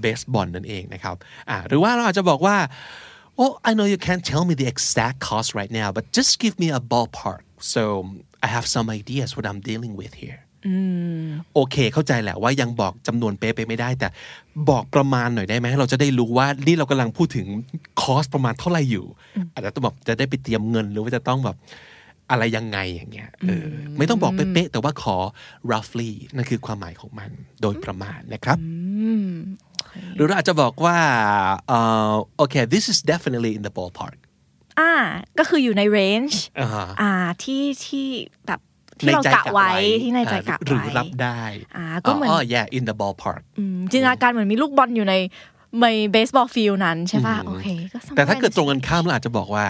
[0.00, 1.16] เบสบอลนั่นเองนะครับ
[1.50, 2.56] อ่าหรือว่าเราอาจจะบอกว่า
[3.38, 6.54] Well, I know you can't tell me the exact cost right now, but just give
[6.62, 7.42] me a ballpark
[7.74, 7.82] so
[8.46, 10.40] I have some ideas what I'm dealing with here.
[11.54, 14.08] โอเค เข้าใจแหละว่ายังบอกจำนวนเป๊ะๆไม่ได้ แต่
[14.70, 17.46] บอกประมาณหน่อยได้ไหมเราจะได้รู้ว่านี่เรากำลังพูดถึง
[18.02, 19.06] คอสประมาณเท่าไหร่อยู่
[19.52, 21.56] อาจจะต้องแบบจะได้ไปเตรียมเงินหรือว่าจะต้องแบบ
[22.30, 25.16] อะไรยังไงอย่างเงี้ยเอออไม่ต้องบอกเป๊ะๆแต่ว่าขอ
[25.72, 27.30] roughly นั่นคือความหมายของมัน
[27.62, 28.58] โดยประมาณนะครับ
[30.16, 30.96] หรือเราอาจจะบอกว่า
[31.68, 31.78] เอ่
[32.10, 32.12] อ
[32.42, 34.16] okay this is definitely in the ballpark
[34.80, 34.92] อ่า
[35.38, 37.12] ก็คืออยู่ใน range อ่าฮะอ่า
[37.42, 38.06] ที่ที่
[38.46, 38.60] แบบ
[39.04, 39.70] ในที่เราใจกะไว้
[40.02, 41.42] ที่ในใจอ่ากะหรือไว้รับได้
[41.76, 45.14] อ่าก็เหมือนอ๋อ yeah in the ballpark อืมจินตนาการเหมือนมีลูกบอลอยู่ใน
[45.82, 49.66] ในเบสบอลฟิลนั้นใช่ป่ะโอเคก็แต่ถ้า somewhere เกิด in ตรงกันข้ามเราอาจจะบอกว่า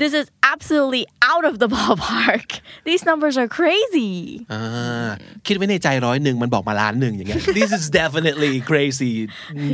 [0.00, 2.47] this is absolutely out of the ballpark
[2.89, 4.13] these numbers are crazy
[4.53, 5.09] อ่า
[5.45, 9.13] คิดไว้ในใจร้อยหนึ่งมันบอกมาล้านหนึ่งอย่างเงี้ย this is definitely crazy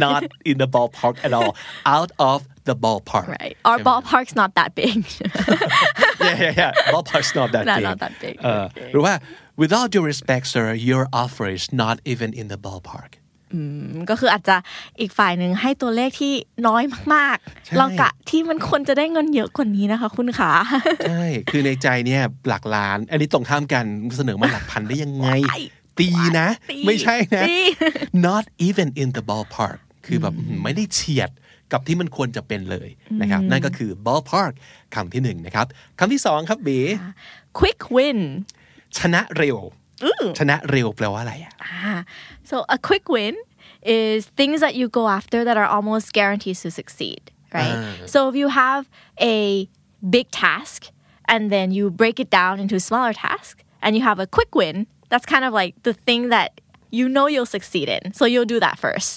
[0.05, 1.51] not in the ballpark at all
[1.95, 2.37] out of
[2.69, 4.97] the ballpark right our ballpark's not that big
[6.27, 8.35] yeah yeah yeah ballpark's not that Not- big not that big.
[8.43, 9.13] เออหรือว่า
[9.61, 13.11] with all due respect sir your offer is not even in the ballpark
[14.10, 14.56] ก็คืออาจจะ
[15.00, 16.32] อีกฝ่ายหนึ่งให้ตัวเลขที่
[16.66, 16.84] น้อย
[17.14, 20.50] มากใช่ๆเรากะที่มันควรจะได้เงินเยอะกว่านี้นะคะ คุณขา
[21.08, 23.84] ใช่ คือในใจเนี่ยหลักล้าน อันนี้ตรงข้ามกัน
[24.16, 25.62] เสนอมาหลักพันได้ยังไงว้าย
[25.98, 26.08] ตี
[26.38, 27.56] นะตีไม่ใช่นะตี
[28.26, 31.30] not even in the ballpark คือแบบไม่ได้เฉียด
[31.72, 32.88] กับที่มันควรจะเป็นเลย
[33.20, 34.52] นะครับ นั่นก็คือ ballpark
[34.94, 35.66] คำที่หนึ่งนะครับ
[35.98, 36.78] คำที่สองครับบี
[37.58, 38.20] quick win
[38.98, 39.58] ชนะเร็ว
[40.39, 41.53] ชนะเร็วแปลว่าอะไรอ่ะ
[41.85, 41.99] Ah,
[42.49, 43.35] so a quick win
[43.99, 47.21] is things that you go after that are almost guaranteed to succeed,
[47.57, 47.77] right?
[48.13, 48.81] So if you have
[49.35, 49.37] a
[50.15, 50.79] big task
[51.31, 54.75] and then you break it down into smaller tasks and you have a quick win,
[55.11, 56.49] that's kind of like the thing that
[56.99, 58.03] you know you'll succeed in.
[58.19, 59.11] So you'll do that first.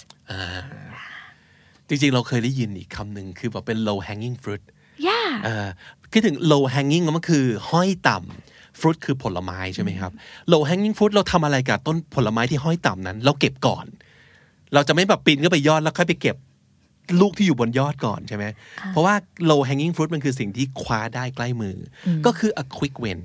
[1.89, 4.63] จริงๆ เราเคยได้ยินอีกคำหนึ่งคือแบบเป็น low hanging fruit
[5.09, 5.31] Yeah.
[5.45, 5.69] เอ่อ
[6.13, 8.50] คิดถึง low hanging มันคือห้อยต่ำ
[8.80, 10.12] fruit คือผลไม้ใช่ไหมครับ
[10.52, 13.86] low hanging fruit เราทำอะไรกับต้นผลไม้ที่ห้อยต่ำนั้น เราเก็บก่อน
[14.74, 16.36] เราจะไม่แบบปีนขึ้นไปยอดแล้วค่อยไปเก็บ
[17.22, 18.46] ลูกที่อยู่บนยอดก่อนใช่ไหม
[18.90, 19.14] เพราะว่า
[19.50, 23.20] low hanging fruit มันคือสิ่งที่คว้าได้ใกล้มืออก็คือ a quick win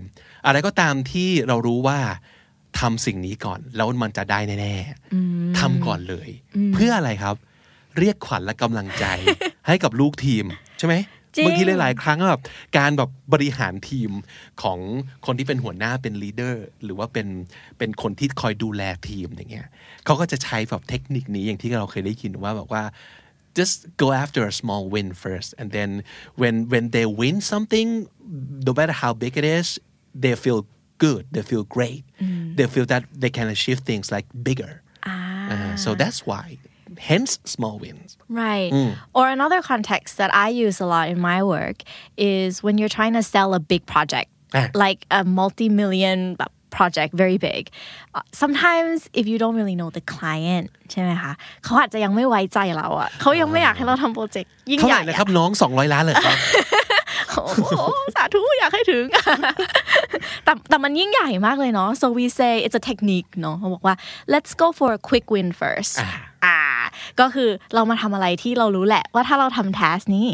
[0.46, 1.98] อะไรก็ตามที่เรารู้ว่า
[2.80, 6.28] ทำสิ่งนี้ก่อน แล้วมันจะได้แน่ๆทำก่อนเลย
[6.74, 7.36] เพื่ออะไรครับ
[7.98, 9.04] เรียกขวัญและกำลังใจ
[9.66, 10.44] ให้กับลูกทีม
[10.78, 12.42] ใช่ไหมจริง บางทีหลาย ๆ ครั้งแบบ
[12.78, 14.10] การแบบบริหารทีม
[14.62, 14.78] ของ
[15.26, 17.28] คนที่เป็นหัวหน้าเป็นลีดเดอร์หรือว่าเป็น
[17.78, 19.68] เป็นคนที่คอยดูแลทีมอย่างเงี้ย
[20.04, 22.84] เขาก็จะใช้แบบเทคนิคนี้อย่างที่เราเคยได้ยินว่าแบบว่า
[23.58, 25.90] just go after a small win first and then
[26.40, 27.88] when when they win something
[28.66, 29.66] no matter how big it is
[30.22, 30.60] they feel
[31.04, 32.02] good they feel great
[32.56, 34.74] they feel that they can achieve things like bigger
[35.54, 36.44] Uh, so that's why
[37.09, 38.09] hence small wins
[38.43, 38.71] Right.
[39.17, 41.77] Or another context that I use a lot in my work
[42.17, 44.67] is when you're trying to sell a big project, Ah.
[44.85, 46.19] like a multi million
[46.77, 47.69] project, very big.
[48.15, 51.31] Uh, sometimes if you don't really know the client ใช่ไหมคะ
[51.63, 56.37] เขาอาจจะยังไม่ไว้ใจเราอะเขายังไม่อยากให้เราทำโปรเจกต์ยิ่ง เท่า ให ไหร่ ญ่ นะ อะ ครับน้อง 200 ล้านเลยครับ
[57.29, 57.73] โอ้โห
[58.15, 59.05] สาธุอยากให้ถึง
[60.43, 63.95] แต่แต่มันยิ่งใหญ่มากเลยเนาะ so we say it's a technique เนาะเขาบอกว่า
[64.33, 65.93] let's go for a quick win first
[66.45, 66.55] อ่า า
[67.20, 70.26] ก็คือเรามาทำอะไรที่เรารู้แหละ ว่าถ้าเราทำ task นี้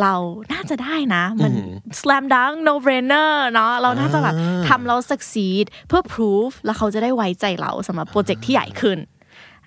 [0.00, 0.14] เรา
[0.52, 1.52] น่าจะได้นะ มัน
[2.00, 4.34] slam dunk no brainer เนาะเราน่าจะแบบ
[4.68, 8.98] ทำแล้ว succeed เพื่อ prove แล้วเขาจะได้ไว้ใจเราสำหรับโปรเจกต์ที่ใหญ่ขึ้น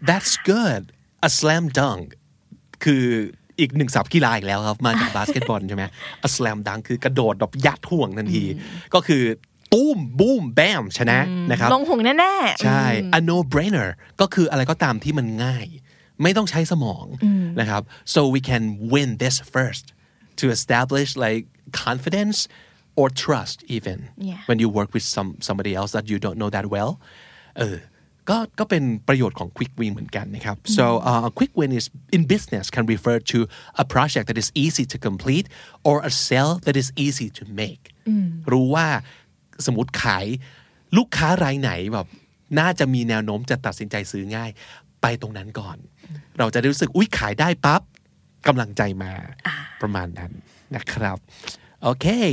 [0.09, 0.83] That's good
[1.27, 2.05] a slam dunk
[2.83, 3.05] คือ
[3.59, 5.83] อีกหนึ่งศัพท์กีฬาอีกแล้วครับ มาจากบาสเกตบอลใช่ไหม
[6.27, 8.43] a slam dunk คือกระโดดแบบยัดห่วงทันที
[8.93, 9.23] ก็คือ
[9.73, 11.19] ตุ้มบูมแบมชนะ
[11.51, 12.83] นะครับ ลงห่วงแน่ ๆ ใช่
[13.17, 13.89] a no brainer
[14.21, 15.67] ก็คืออะไรก็ตามที่มันง่าย
[16.21, 17.05] ไม่ต้องใช้สมอง
[17.59, 17.81] นะครับ
[18.13, 19.85] so we can win this first
[20.39, 21.43] to establish like
[21.85, 22.37] confidence
[22.99, 23.97] or trust even
[24.29, 24.39] Yeah.
[24.49, 26.91] when you work with some somebody else that you don't know that well
[27.59, 27.77] เออ
[28.29, 31.85] ก็ก็เป็นประโยชน์ของ quick win เหมือนกันนะครับ so uh, a quick win is
[32.15, 33.37] in business can refer to
[33.83, 35.45] a project that is easy to complete
[35.89, 37.83] or a sale that is easy to make
[38.51, 38.87] รู้ว่า
[39.65, 40.25] สมมติขาย
[40.97, 42.07] ลูกค้ารายไหนแบบ
[42.59, 44.49] น่าจะมีแนวโน้มจะตัดสินใจซื้อง่าย
[45.01, 45.77] ไปตรงนั้นก่อน
[46.39, 47.81] เราจะได้รู้สึกอุ้ยขายได้ปั๊บ
[48.47, 49.11] กำลังใจมา
[49.81, 50.31] ประมาณนั้น
[50.75, 51.17] นะครับ
[51.91, 52.29] Okay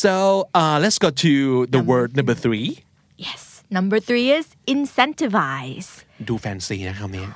[0.00, 0.14] so
[0.60, 1.32] uh, let's go to
[1.74, 2.68] the word number three
[3.26, 3.42] yes
[3.76, 5.90] number three is incentivize
[6.28, 7.30] ดูแฟนซีนะครับเนี่ย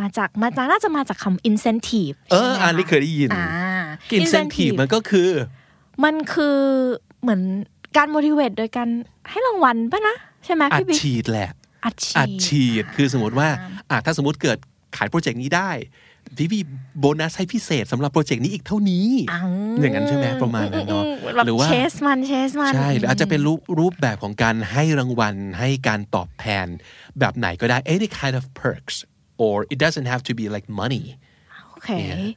[0.00, 3.46] มาจากมาจากน่าจะมาจากคำ incentive เออใช่ไหมอันนี้คะเคยได้ยินอ่า
[4.18, 5.30] incentive มันก็คือ
[6.04, 6.58] มันคือ
[7.22, 7.42] เหมือน
[7.96, 8.88] การ motivate โดยการ
[9.30, 11.50] ให้รางวัลป่ะนะ ใช่ไหมอัดพี่บิ๊กฉีดแหละ
[11.84, 13.48] อัดฉีดอัดฉีดคือสมมติว่า
[13.90, 14.58] อะถ้าสมมติเกิด
[14.96, 15.70] ขายโปรเจกต์นี้ได้
[16.36, 16.62] พี่พี่
[16.98, 19.08] โบนัสให้พิเศษสำหรับโปรเจกต์นี้อีกเท่านี้
[19.80, 21.04] อย่างนั้นใช่ไหมประมาณนั้นเนาะ
[21.36, 26.66] แบบหรือว่าเชสมันเชสมันใช่หรืออาจจะเป็นรูปรูปแบบของการให้รางวัลให้การตอบแทน
[27.18, 28.96] แบบไหนก็ได้ any kind of perks
[29.42, 31.04] or it doesn't have to be like money
[31.76, 32.36] Okay.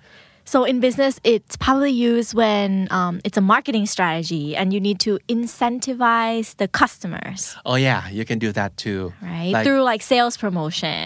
[0.52, 4.98] So in business, it's probably used when um, it's a marketing strategy and you need
[5.06, 9.52] to incentivize the customers, oh yeah you can do that too right?
[9.56, 11.04] Like, Through like sales promotion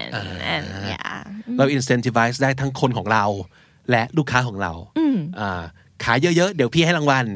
[0.52, 1.22] and yeah.
[1.58, 3.24] เรา incentivize ได้ทั้งคนของเรา
[3.90, 4.72] และลูกค้าของเรา
[5.40, 5.62] อ่า
[6.04, 7.26] ขายเยอะๆ เดี๋ยวพี่ให้รางวัล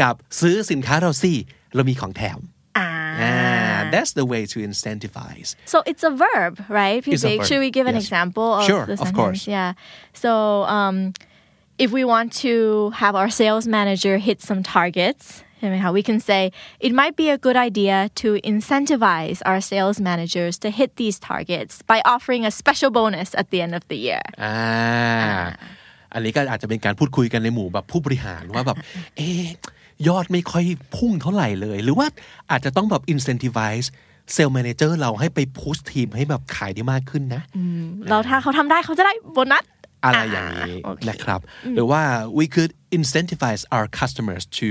[0.00, 1.32] กับซื้อสินค้าเราสิ
[1.74, 2.38] เรามีของแถม
[2.78, 2.88] อ่า
[3.92, 7.00] that's the way to incentivize So it's a verb, right?
[7.06, 7.38] It's a Vivek?
[7.38, 8.04] verb, Should we give an yes.
[8.04, 9.18] example of Sure, the of sentence?
[9.20, 9.42] course.
[9.56, 9.70] Yeah.
[10.22, 10.30] So
[10.76, 10.96] um,
[11.78, 16.02] if we want to have our sales manager hit some targets, you know, how we
[16.02, 20.96] can say it might be a good idea to incentivize our sales managers to hit
[20.96, 24.22] these targets by offering a special bonus at the end of the year.
[24.42, 24.56] อ่า
[26.14, 28.76] อันนี้ก็อาจจะเป็นการพูดคุยกันในหมู่แบบผู้บริหารว่าแบบ
[29.16, 29.46] เอ๊ะ
[30.08, 30.64] ยอดไม่ค่อย
[30.96, 32.06] พุ่งเท่าไหร่เลย หรือว่า
[32.50, 33.86] อาจจะต้องแบบ incentivize
[34.32, 37.42] เซล l ์ a ม a เจอร์เราให้ไปพุชทีมให้แบบขายได้มากขึ้นนะ
[38.08, 39.64] แล้วถ้าเขาทำได้เขาจะได้โบนัส
[40.04, 40.74] อะไรอย่างนี้
[41.08, 41.40] นะครับ
[41.74, 42.02] หรือว่า
[42.38, 44.68] we could incentivize our customers to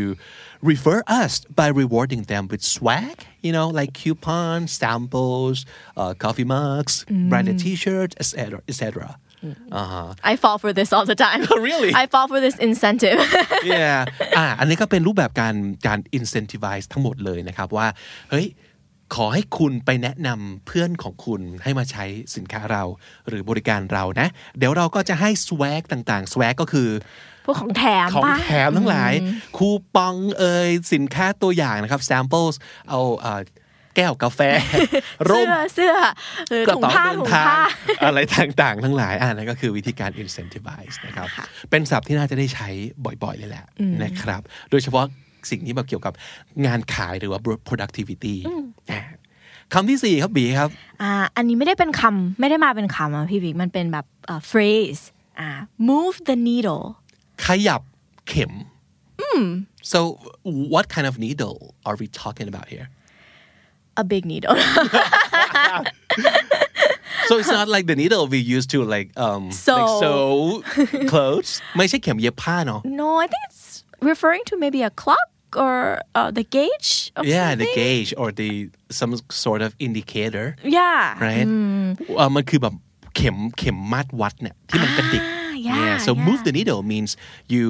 [0.71, 5.57] refer us by rewarding them with swag you know like coupons samples
[6.01, 6.93] uh, coffee mugs
[7.31, 8.33] branded t-shirts etc
[8.71, 8.81] etc
[9.79, 11.41] uh-huh I fall for this all the time.
[11.69, 11.91] Really?
[12.01, 13.19] I fall for this incentive.
[13.75, 13.99] yeah
[14.37, 15.55] อ่าอันนี้ก็เป็นรูปแบบการ
[15.87, 17.87] การ incentivize ทั้งหมดเลยนะครับว่า
[18.29, 18.47] เฮ้ย
[19.14, 22.04] ขอให้คุณไปแนะนำเพื่อนของคุณให้มาใช้
[22.36, 22.82] สินค้าเรา
[23.28, 24.28] หรือบริการเรานะ
[24.58, 26.88] เดี๋ยวเราก็จะให้ swag ต่างๆ swag ก็คือ
[27.46, 29.12] พวกของแถมของปะแถมทั้งหลาย
[29.56, 32.54] คูปองเอ่ยสินค้าตัวอย่างนะครับ samples
[32.88, 33.40] เอาเอ่อ
[33.96, 34.40] แก้วกาแฟ
[35.30, 35.94] ร่มเสื้อเสื้อ
[36.50, 37.60] หรือกระถุงเป๋าผ้าเดินถุงทางผ้า
[38.04, 41.26] อะไรต่างๆ ทั้งหลายอ่านั่นก็คือวิธีการ incentivize นะครับ
[41.70, 42.68] เป็นศัพท์ที่น่าจะได้ใช้
[43.04, 43.64] บ่อยๆ เลยแหละ
[44.02, 45.04] นะครับ โดยเฉพาะ
[45.50, 46.12] สิ่งที่แบบเกี่ยวกับ
[46.66, 48.34] งานขายหรือว่า productivity
[48.90, 49.00] อ่า
[49.72, 50.70] คำที่สี่ครับบีครับ
[51.02, 55.02] อ่าอันนี้ไม่ได้เป็นคำไม่ได้มาเป็นคำอะพี่บิ๊กมันเป็นแบบเอ่อ phrase
[55.40, 55.48] อ่า
[55.90, 56.84] move the needle
[57.44, 57.82] ขยับ
[58.28, 58.52] เข็ม
[59.92, 59.98] so
[60.72, 62.86] what kind of needle are we talking about here
[64.02, 64.56] a big needle
[67.28, 69.84] so it's not like the needle we used to like um like Sew.
[70.02, 70.28] sew
[71.12, 73.62] clothes ไม่ใช่เข็มเย็บผ้าเนาะ no I think it's
[74.10, 75.28] referring to maybe a clock
[75.63, 75.73] or
[76.19, 77.75] uh, the gauge of yeah the something?
[77.81, 78.49] gauge or the
[78.99, 79.11] some
[79.45, 80.45] sort of indicator
[80.77, 81.47] yeah right
[82.15, 82.73] เอ่อมันคือแบบ
[83.15, 85.23] เข็มเข็มมาดวัดเนี่ยที่มันกระดิก
[85.53, 86.47] Ah, yeah, so move yeah.
[86.47, 87.09] the needle means
[87.53, 87.65] you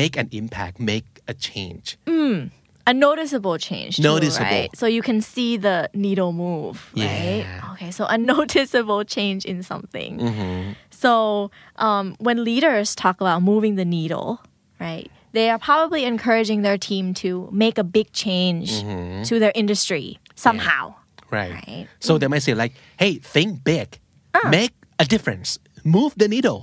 [0.00, 1.86] make an impact make a change
[2.90, 4.60] a noticeable change too, Noticeable.
[4.62, 4.70] right?
[4.80, 7.70] so you can see the needle move right Yeah.
[7.72, 10.60] okay so a noticeable change in something Mm-hmm.
[11.02, 11.12] so
[11.86, 14.28] um, when leaders talk about moving the needle
[14.86, 17.30] right they are probably encouraging their team to
[17.64, 19.22] make a big change Mm-hmm.
[19.28, 20.06] to their industry
[20.46, 20.82] somehow
[21.38, 21.84] right Right.
[22.06, 23.88] so they might say like hey think big
[24.58, 25.48] make a difference
[25.96, 26.60] move the needle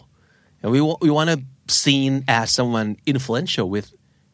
[0.61, 1.37] and we wa- we want to
[1.83, 3.87] seen as someone influential with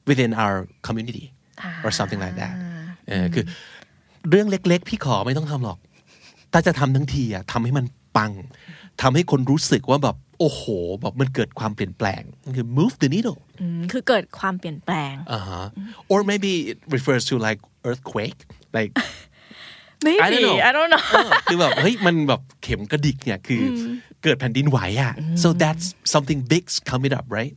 [0.09, 0.55] within our
[0.87, 1.25] community
[1.85, 2.53] or something like that
[3.09, 3.45] เออคือ
[4.29, 5.77] เรื่องเล็กๆ พี่ขอไม่ต้องทำหรอก
[6.53, 7.85] ถ้าจะทำทั้งทีอะทำให้มัน
[8.17, 8.31] ปัง
[9.01, 10.63] ทำให้คนรู้สึกว่าแบบโอ้โห
[11.01, 12.21] แบบมันเกิดความเปลี่ยนแปลง
[12.55, 13.39] คือ move the needle
[13.92, 15.66] คือเกิดความเปลี่ยนแปลง uh-huh.
[16.12, 18.38] or maybe it refers to like earthquake
[18.76, 18.92] like
[20.06, 20.58] maybe I don't know.
[20.68, 23.80] I don't know เออคือแบบเฮ้ยมันแบบเข็มกระดิกเนี่ยคืออ
[24.22, 27.54] เกิดแผ่นดินไหวอะ so that's something big's coming up right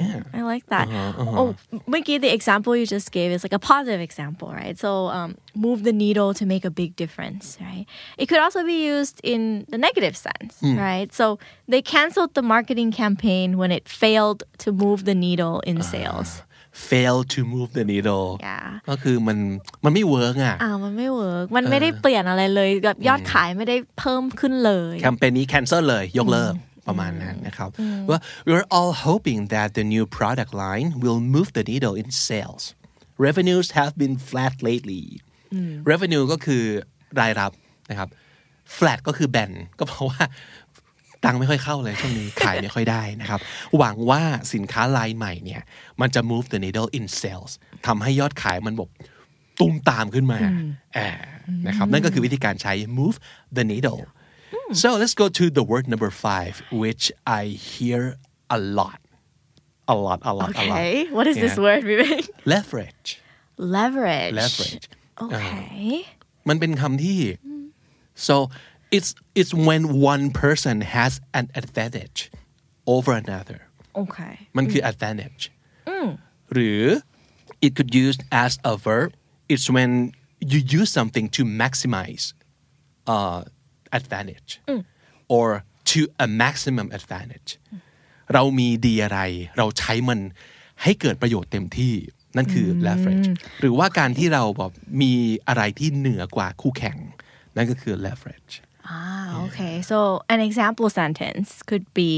[0.00, 0.86] yeah I like that.
[0.88, 1.48] Uh-huh, Oh,
[1.94, 4.76] Mickey, the example you just gave is like a positive example, right?
[4.84, 5.30] So, um,
[5.66, 7.84] move the needle to make a big difference, right?
[8.22, 9.40] It could also be used in
[9.72, 10.76] the negative sense, Hmm.
[10.88, 11.08] right?
[11.20, 11.26] So,
[11.72, 16.30] they canceled the marketing campaign when it failed to move the needle in sales.
[16.92, 18.68] fail to move the needle Yeah.
[18.88, 19.38] ก็คือมัน
[19.84, 26.54] มันไม่เวิร์กอ่ะ อ้าวมันไม่เวิร์กมันไม่ได้เปลี่ยนอะไรเลยแบบยอดขายไม่ได้เพิ่มขึ้นเลย แคมเปญนี้ cancel เลยยกเลิก
[26.87, 27.69] ประมาณนั้นนะครับ
[28.09, 32.63] ว่า we're all hoping that the new product line will move the needle in sales
[33.27, 35.03] revenues have been flat lately
[35.91, 36.63] revenue ก็คือ
[37.19, 37.51] รายรับ
[37.89, 38.09] นะครับ
[38.77, 40.21] flat ก็คือแบนก็เพราะว่า
[41.25, 43.39] ตังค์ไม่ค่อยเข้าเลยช่วงนี้ขายไม่ค่อยได้นะครับ
[43.77, 44.21] หวังว่า
[44.53, 45.61] สินค้าลายใหม่เนี่ย
[46.01, 47.51] มันจะ move the needle in sales
[47.87, 48.89] ทำให้ยอดขายมันแบบ
[49.59, 50.39] ตุ้มตามขึ้นมา
[50.97, 51.09] อ่า
[51.67, 53.17] นะครับ นั่นก็คือวิธีการใช้ move
[53.57, 54.01] the needle
[54.82, 57.04] so let's go to the word number five which
[57.40, 57.42] I
[57.72, 58.02] hear
[58.56, 59.00] a lot
[59.92, 61.64] a lot a lot a lot Okay, what is this Yeah.
[61.66, 62.24] word, Vivek?
[62.52, 63.08] leverage
[63.76, 64.34] Leverage.
[64.40, 64.86] leverage
[65.26, 65.94] Okay.
[66.48, 67.20] มันเป็นคำที่
[68.26, 68.34] so
[68.96, 69.82] it's it's when
[70.12, 72.18] one person has an advantage
[72.94, 73.58] over another
[74.02, 74.34] Okay.
[74.56, 75.42] มันคือ advantage
[76.52, 76.82] หรือ
[77.66, 79.08] it could use as a verb
[79.52, 79.90] it's when
[80.52, 82.24] you use something to maximize
[83.14, 83.40] uh,
[83.98, 84.50] advantage
[85.34, 85.46] or
[85.90, 87.50] to a maximum advantage
[88.34, 89.20] เรามีดีอะไร
[89.58, 90.20] เราใช้มัน
[90.82, 91.94] ให้เกิดประโยชน์เต็มที่
[92.36, 93.28] นั่นคือ leverage
[93.60, 94.72] หรือว่าการที่เราแบบ
[95.02, 95.12] มี
[95.48, 96.96] อะไรที่เหนือกว่าคู่แข่ง
[97.56, 99.74] นั่นก็คือ leverage Ah, okay.
[99.90, 99.98] So
[100.34, 102.10] an example sentence could be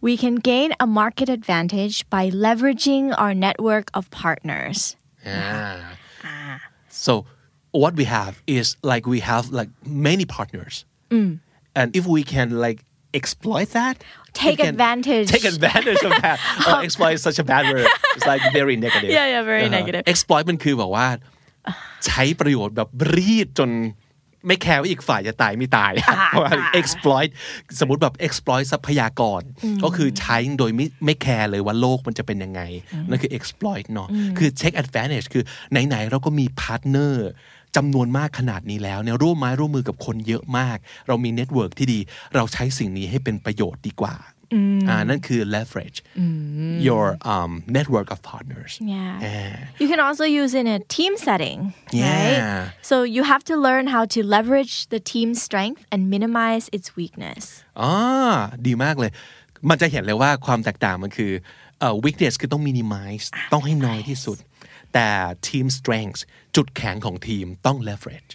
[0.00, 4.96] We can gain a market advantage by leveraging our network of partners.
[5.26, 5.96] Ah.
[6.88, 7.26] So
[7.72, 10.84] what we have is like we have like many partners,
[11.79, 12.79] and if we can like
[13.19, 13.95] exploit that,
[14.33, 15.27] Take we can advantage.
[15.35, 16.37] take advantage of that.
[16.67, 17.87] oh, exploit is such a bad word.
[18.15, 19.09] It's like very negative.
[19.17, 19.77] Yeah, yeah, very Uh-huh.
[19.79, 20.03] negative.
[20.13, 21.07] Exploit มันคือแบบว่า
[22.05, 23.71] ใช้ประโยชน์แบบรีดจน
[24.47, 25.91] ไม่แคร์ว่าอีกฝ่ายจะตายไม่ตาย
[26.29, 27.29] เพราะว่า exploit
[27.79, 29.41] สมมติแบบ exploit ทรัพยากร
[29.83, 32.61] ก็คือใช้โดยไม่ไม่แคร์เลยว่าโลกมันจะเป็นยังไง
[33.09, 35.43] นั่นคือ exploit เนาะคือ take advantage คือ
[35.87, 37.29] ไหนๆเราก็มี partner
[37.75, 41.99] จำนวนมากขนาดนี้แล้วเนี่ยร่วมไม้ร่วมมือกับคนเยอะมาก เรามี network ที่ดี
[42.35, 44.15] เราใช้สิ่งนี้ให้เป็นประโยชน์ดีกว่า
[44.89, 45.97] อ่านั่นคือ leverage
[46.87, 49.13] your um, network of partners Yeah.
[49.27, 49.55] Yeah.
[49.81, 51.59] You can also use it in a team setting,
[51.91, 52.09] Yeah.
[52.11, 52.39] right?
[52.89, 57.43] So you have to learn how to leverage the team's strength and minimize its weakness.
[57.81, 57.91] อ๋อ
[58.67, 59.11] ดีมากเลย
[59.69, 61.31] มันจะเห็นเลยว่าความแตกต่างมันคือ
[61.79, 64.37] เอ่อ weakness คือต้อง minimize ต้องให้น้อยที่สุด
[64.93, 65.09] แต่
[65.47, 66.21] team strength
[66.55, 68.31] จุดแข็งของทีมต้อง leverage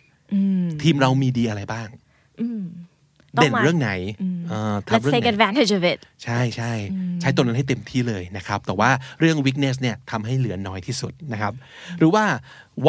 [0.82, 1.88] ทีมเรามีดีอะไรบ้าง
[3.38, 3.92] ต้องเด่นมาเรื่องไหน
[4.48, 5.98] เอ่อทำ Let's เรื่อง take ไหน advantage of it.
[6.24, 6.72] ใช่ใช่
[7.20, 8.90] ใช้ตัวนั้นให้เต็มที่เลยนะครับ แต่ว่า
[9.20, 11.52] เรื่อง weakness เนี่ยทำให้เหลือน้อยที่สุดนะครับ
[11.98, 12.24] หรือว่า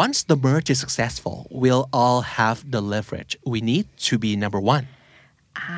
[0.04, 4.62] once the merge is successful we'll all have the leverage we need to be number
[4.76, 4.86] one
[5.58, 5.78] อ่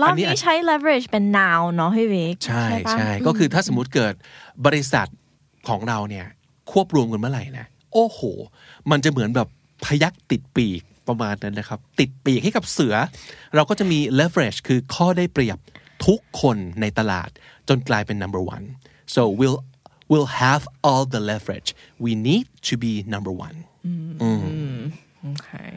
[0.00, 4.14] รอบอันนี้นี้อาจใช้ leverage เป็น noun เนาะพี่วิกใช่ปะใช่ก็คือถ้าสมมติเกิด
[4.66, 5.06] บริษัท
[5.68, 6.26] ของเราเนี่ย
[6.70, 8.20] ควบรวมกันเมื่อไหร่นะโอ้โห
[8.90, 9.48] มันจะเหมือนแบบ
[9.84, 12.94] พยักติดปีกประมาณนั้นนะครับ ติดปีกให้กับเสือ
[13.54, 15.58] เราก็จะมี leverage คือข้อได้เปรียบ
[16.06, 17.30] ทุกคนในตลาด
[17.68, 18.64] จนกลายเป็น number one
[19.14, 19.60] so we'll
[20.10, 21.70] we'll have all the leverage
[22.04, 23.56] we need to be number one
[25.32, 25.72] Okay.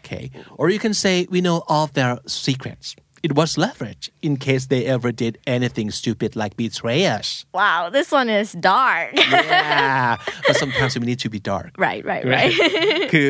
[0.00, 0.30] Okay.
[0.58, 2.96] Or you can say we know all of their secrets.
[3.27, 7.27] it was leverage in case they ever did anything stupid like betray us
[7.59, 9.07] Wow, this one is dark.
[9.15, 12.53] yeah but sometimes we need to be dark right, right, right.
[13.13, 13.29] คือ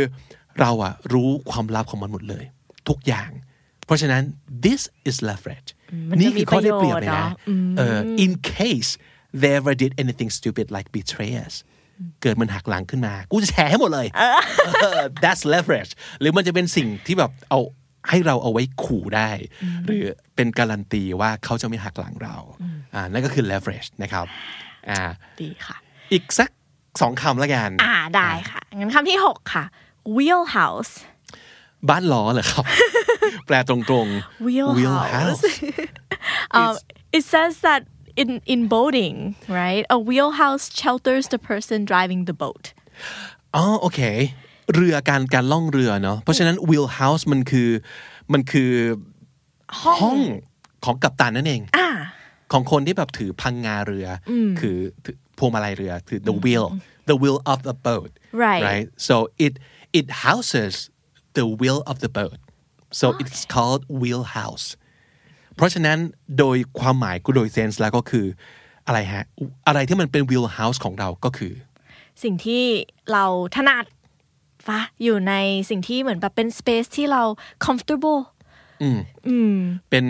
[0.59, 2.43] เราอะรู้ความลับของมันหมดเลย
[2.89, 3.29] ทุกอย่าง
[3.85, 4.23] เพราะฉะนั้น
[4.65, 5.69] this is leverage
[6.09, 8.89] มันจะ นี่คือข้อได้เปรียบ มี เลย ประโยชน์ นะ เนอะอืม เออ in case
[9.41, 11.55] they ever did anything stupid like betray us
[12.21, 14.07] เกิดมันหักหลังขึ้นมา กูจะแชร์ให้หมดเลย
[14.81, 17.59] เออ that's leverage หรือมันจะเป็นสิ่งที่แบบเอา
[18.08, 19.30] ให้เราเอาไว้ขู่ได้
[19.84, 20.04] หรือ
[20.36, 22.36] เป็นการันตีว่าเขาจะไม่หักหลังเรา
[22.94, 24.26] อ่านั่นก็คือ leverage นะครับ
[24.90, 25.00] อ่า
[25.40, 25.76] ดีค่ะ
[26.12, 26.48] อีกสัก
[27.00, 29.64] สองคำละกันอ่าได้ค่ะ งั้นคำที่6ค่ะ
[30.16, 30.92] wheelhouse
[31.88, 32.64] บ้านล้อเหรอครับ
[33.46, 35.42] แปลตรงๆ Wheelhouse.
[36.58, 36.74] Um,
[37.16, 37.80] it says that
[38.22, 39.16] in in boating,
[39.60, 39.84] right?
[39.96, 42.64] A wheelhouse shelters the person driving the boat.
[43.54, 44.00] อ๋อโอเค
[44.74, 47.70] เรือการการล่องเรือเนาะเพราะฉะนั้น wheelhouse มันคือ
[48.32, 48.70] มันคือ
[49.82, 50.18] ห้อง
[50.84, 51.88] ของกัปตันนั่นเองอ่า
[52.52, 56.66] ของคนที่แบบถือพังงาเรืออคือถือพวงมาลัยเรือถือ the wheel
[57.10, 58.10] the wheel of the boat
[58.44, 58.62] Right.
[58.68, 59.14] right so
[59.46, 59.52] it
[59.98, 60.74] it houses
[61.38, 62.38] the wheel of the boat
[63.00, 64.66] so it's called wheelhouse
[65.56, 65.98] เพราะฉะนั้น
[66.38, 68.26] โดยความหมายกูโดยเซนส์แล้วก็คือ
[68.86, 69.24] อะไรฮะ
[69.66, 71.54] อะไรที่มันเป็น wheelhouse ของเราก็คือ
[72.22, 72.64] สิ่งที่
[73.12, 73.24] เรา
[73.56, 73.84] ถนัด
[74.68, 75.34] ปะอยู่ใน
[75.70, 77.22] สิ่งที่เหมือนแบบเป็น space ที่เรา
[77.66, 78.20] comfortable
[79.90, 80.06] เป็น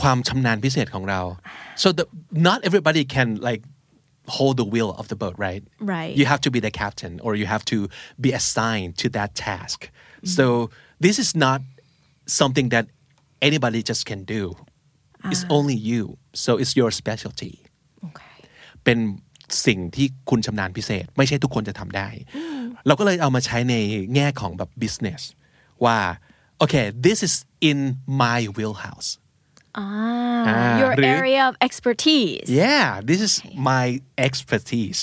[0.00, 1.20] ความชำนาญพิเศษของเรา
[1.82, 2.04] so the
[2.48, 3.62] not everybody can like
[4.36, 5.62] hold the wheel of the boat right
[5.94, 6.12] Right.
[6.20, 7.78] you have to be the captain or you have to
[8.24, 9.78] be assigned to that task
[10.36, 10.44] so
[11.04, 11.60] this is not
[12.40, 12.84] something that
[13.48, 14.42] anybody just can do
[15.32, 16.02] it's only you
[16.44, 17.54] so it's your specialty
[18.06, 18.34] okay
[18.84, 18.98] เป็น
[19.66, 22.08] สิ่งที่คุณชำนาญพิเศษ ไม่ใช่ทุกคนจะทำได้
[22.86, 23.74] เราก็เลยเอามาใช้ใน
[24.14, 25.22] แง่ของแบบ business
[25.84, 25.98] ว่า
[26.64, 27.34] okay this is
[27.70, 27.78] in
[28.22, 29.08] my wheelhouse
[29.82, 33.32] ah, your หรือ area of expertise yeah this is
[33.72, 33.86] my
[34.28, 35.00] expertise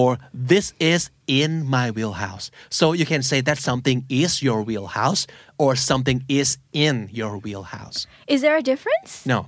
[0.00, 0.10] or
[0.52, 1.02] this is
[1.40, 2.46] in my wheelhouse
[2.78, 5.22] so you can say that something is your wheelhouse
[5.62, 6.50] or something is
[6.86, 7.98] in your wheelhouse
[8.34, 9.40] is there a difference no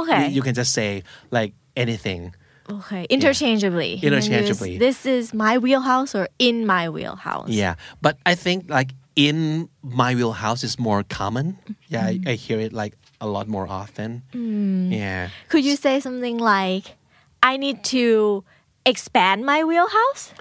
[0.00, 0.20] Okay.
[0.28, 0.90] you, you can just say
[1.30, 2.34] like anything
[2.70, 4.78] okay interchangeably You can use, Interchangeably.
[4.78, 10.14] this is my wheelhouse or in my wheelhouse Yeah, but I think like in my
[10.14, 11.58] wheelhouse is more common.
[11.88, 12.28] Yeah, I, mm-hmm.
[12.28, 14.22] I hear it like a lot more often.
[14.32, 14.92] Mm.
[14.96, 15.28] Yeah.
[15.48, 16.96] could you say something like
[17.42, 18.44] I need to
[18.86, 20.32] expand my wheelhouse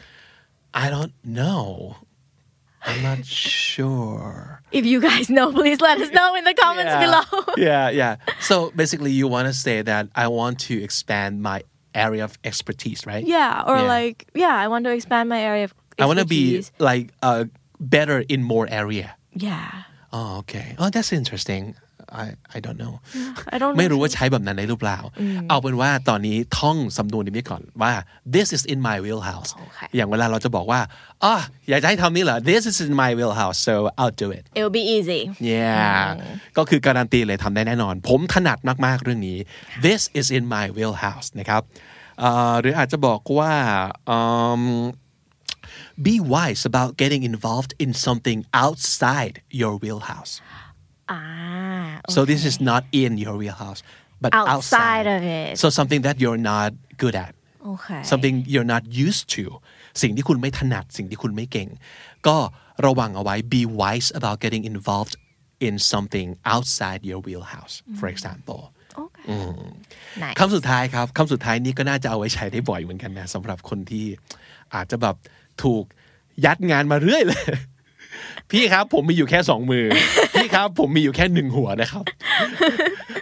[0.74, 1.98] I don't know.
[2.84, 4.62] I'm not sure.
[4.72, 8.16] if you guys know please let us know in the comments below yeah, yeah.
[8.40, 11.64] So basically, you want to say that I want to expand my
[12.00, 13.26] area of expertise, right?
[13.26, 13.84] Yeah, or Yeah.
[13.84, 16.04] like, yeah, I want to expand my area of expertise.
[16.04, 17.46] I want to be like uh,
[17.80, 19.16] better in more area.
[19.34, 19.70] Yeah.
[20.12, 20.76] Oh, okay.
[20.80, 21.76] Oh, that's interesting.
[22.24, 22.94] I I don't know.
[23.54, 23.92] I don't ไม่ know.
[23.92, 25.00] รู้ว่าใช้แบบนั้นได้หรือเปล่า
[25.50, 27.94] เอาเป็นว่าตอนนี้ท่องสำนวนนี้ไปก่อนว่า
[28.36, 30.80] this is in my wheelhouse โอเคอย่างเวลาเราจะบอกว่า
[31.24, 31.34] อ๋อ
[31.70, 35.22] อยากจะให้ทำนี่เหรอ this is in my wheelhouse so I'll do it It will be easy.
[35.54, 36.04] yeah
[36.58, 39.38] ก็คือการันตีเลยทำได้แน่นอน ผมถนัดมาก ๆ เรื่องนี้
[39.86, 41.62] this is in my wheelhouse นะครับ
[42.20, 43.54] เอ่อหรืออาจจะบอกว่า
[44.10, 44.18] อื
[44.62, 44.64] ม
[46.08, 50.34] be wise about getting involved in something outside your wheelhouse
[51.99, 52.13] Ah.
[52.15, 53.81] So this is not in your wheelhouse,
[54.23, 55.51] but Outside outside, of it.
[55.61, 56.71] So something that you're not
[57.03, 57.33] good at,
[57.73, 58.01] Okay.
[58.11, 59.45] something you're not used to
[60.03, 61.69] สิ่งที่คุณไม่ถนัด สิ่งที่คุณไม่เก่ง
[62.27, 62.37] ก็
[62.87, 65.15] ระวังเอาไว้ be wise about getting involved
[65.67, 68.61] in something outside your wheelhouse for example
[69.05, 69.25] Okay.
[70.23, 70.37] Nice.
[70.39, 74.07] คำสุดท้ายครับคำสุดท้ายนี้ก็น่าจะเอาไว้ใช้ได้บ่อยเหมือนกันนะสำหรับคนที่
[74.75, 75.17] อาจจะแบบ
[75.63, 75.85] ถูก
[76.45, 77.43] ยัดงานมาเรื่อยเลย
[78.52, 79.86] พี่ครับผมมีอยู่แค่สองมือ
[80.34, 82.06] พี่ครับผมมีอยู่แค่หนึ่งหัวนะครับ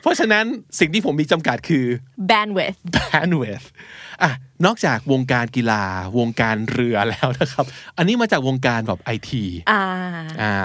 [0.02, 0.46] เพราะฉะนั้น
[0.80, 1.86] สิ่งที่ผมมีจำกัดคือ
[2.32, 2.80] Bandwidth.
[2.98, 3.68] bandwidth
[4.24, 4.32] อะ
[4.66, 5.84] นอกจากวงการกีฬา
[6.18, 7.66] วงการเรือแล้วนะครับ
[7.98, 9.44] อันนี้มาจากวงการแบบไอที
[9.80, 9.84] Ah.
[10.42, 10.56] อ่า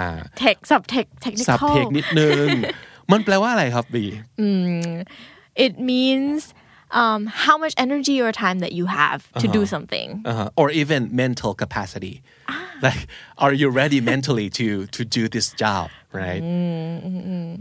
[0.42, 1.06] Tech, sub tech,
[1.48, 1.68] สับ technical.
[1.70, 2.46] เทคนิดนึง
[3.10, 4.04] มันแปลว่าอะไรครับบี
[5.64, 6.42] It means
[7.01, 10.07] um, how much energy or time that you have to do something.
[10.29, 10.59] uh-huh.
[10.61, 12.15] or even mental capacity
[12.85, 13.01] like
[13.43, 15.87] are you ready mentally to to do this job
[16.21, 16.43] right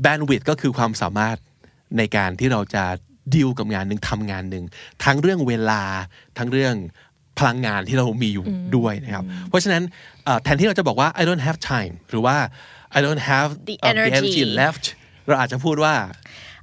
[0.06, 1.36] bandwidth ก็คือความสามารถ
[1.98, 2.84] ในการที่เราจะ
[3.34, 4.64] ดีลกับงานหนึ่งทำงานหนึ่ง
[5.04, 5.82] ทั้งเรื่องเวลา
[6.38, 6.74] ทั้งเรื่อง
[7.38, 8.46] พลังงานที่เรามีอยู่
[8.76, 9.82] ด้วยนะครับ เพราะฉะนั้น
[10.24, 12.36] เอ่อแทนที่เราจะบอกว่า I don't have time หรือว่า
[12.96, 14.42] I don't have The uh, energy.
[14.60, 14.84] left
[15.26, 15.94] เราอาจจะพูดว่า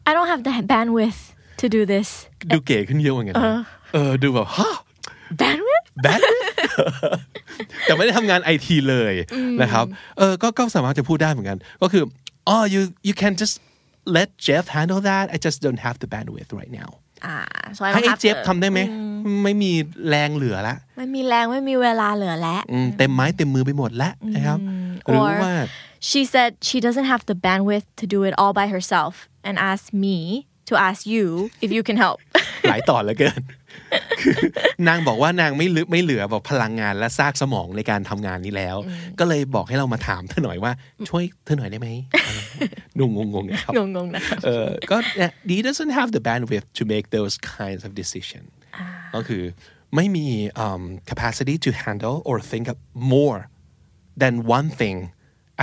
[0.09, 1.21] I don't have the bandwidth
[1.60, 2.08] to do this.
[2.54, 3.60] ดูเก๋ขึ้นเยอะเหมือนกันนะ
[3.92, 4.74] เออดูแบบฮะ
[5.40, 5.86] Bandwidth?
[6.02, 6.20] แบท
[7.82, 9.14] แต่ไม่ได้ทำงานไอทีเลย
[9.62, 9.84] นะครับ
[10.18, 12.02] เออก็ก็สามารถจะพูดได้เหมือนกัน ก็คือ
[12.48, 13.54] อ๋อ you you can just
[14.16, 16.90] let Jeff handle that I just don't have the bandwidth right now
[17.26, 17.36] อ่า
[17.76, 18.80] so I ให้ don't have เจฟ to ทำได้ไหม
[19.44, 19.72] ไม่มี
[20.08, 24.58] แรงเหลือละไม่มีแรงไม่มีเวลาเหลือแล้วอืมเต็มไม้เต็มมือไปหมดแล้วนะครับ
[25.06, 25.54] หรือ or ว่า
[26.08, 29.12] she said she doesn't have the bandwidth to do it all by herself
[29.46, 30.16] and asked me
[30.68, 31.24] to ask you
[31.64, 32.18] if you can help
[32.68, 33.42] หลายต่อนเหลือเกิน
[34.20, 34.38] คือ
[34.88, 38.76] นางบอกว่านางไม่เหลือไม่เหลือแบบพลังงานและซากสมองในการทำงานนี้แล้ว
[39.18, 40.72] ก็เลยบอกให้เรามาถามเธอหน่อยว่า
[41.08, 41.88] ช่วยเธอหน่อยได้ไหม
[42.98, 44.96] งงงงๆนะครับงงๆนะคะเออก็
[45.50, 48.44] he doesn't have the bandwidth to make those kinds of decision
[49.14, 49.42] ก็คือ
[49.96, 50.26] ไม่มี
[50.64, 52.76] um, capacity to handle or think of
[53.16, 53.38] more
[54.22, 54.98] than one thing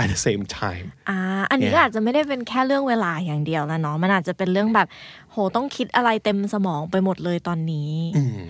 [0.00, 1.18] at the same time อ่า
[1.50, 1.84] อันนี้ก็ Yeah.
[1.84, 4.88] อาจจะไม่ได้เป็นแค่เรื่องเวลาอย่างเดียวแล้วเนาะมันอาจจะเป็นเรื่องแบบ
[5.30, 7.90] โหต้องคิดอะไรเต็มสมองไปหมดเลยตอนนี้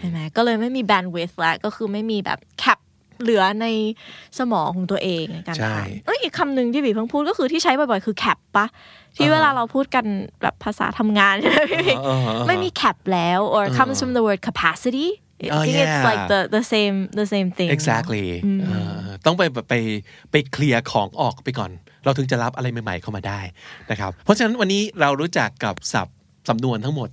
[0.01, 2.79] ใช่ไหมก็เลยไม่มี bandwidth แล้วก็คือไม่มีแบบแคป
[3.23, 3.67] เหลือใน
[4.39, 8.67] สมองของตัวเองในการใช่ทำเอ้ยอีกคำหนึ่งที่บีเพิ่งพูดก็คือที่ใช้บ่อยๆ คือ cap ปะ
[9.17, 10.05] ที่เวลาเราพูดกัน
[10.43, 11.99] แบบภาษาทำงานใช่ไหมพี่บิ๊ก
[12.47, 15.07] ไม่มี cap แล้ว or comes from the word capacity
[15.45, 16.09] I Oh, think it's yeah.
[16.09, 18.27] like the the same the same thing exactly
[18.63, 18.71] เอ
[19.03, 19.75] อต้องไปแบบไป
[20.31, 21.71] ไปเคลียร์ของออกไปก่อน
[22.05, 23.41] เราถึงจะรับอะไรใหม่ๆเข้ามาได้
[23.91, 26.17] นะครับ เพราะฉะนั้นวันนี้เรารู้จักกับศัพท์
[26.49, 27.09] สำนวนทั้งหมด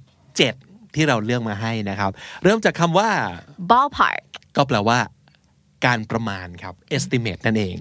[0.46, 2.12] 7 ที่เราเลือกมาให้นะครับ
[2.44, 3.10] เริ่มจากคำว่า
[3.70, 4.22] ballpark
[4.56, 5.00] ก็แปลว่า
[5.86, 7.78] การประมาณครับ estimate นั่นเอง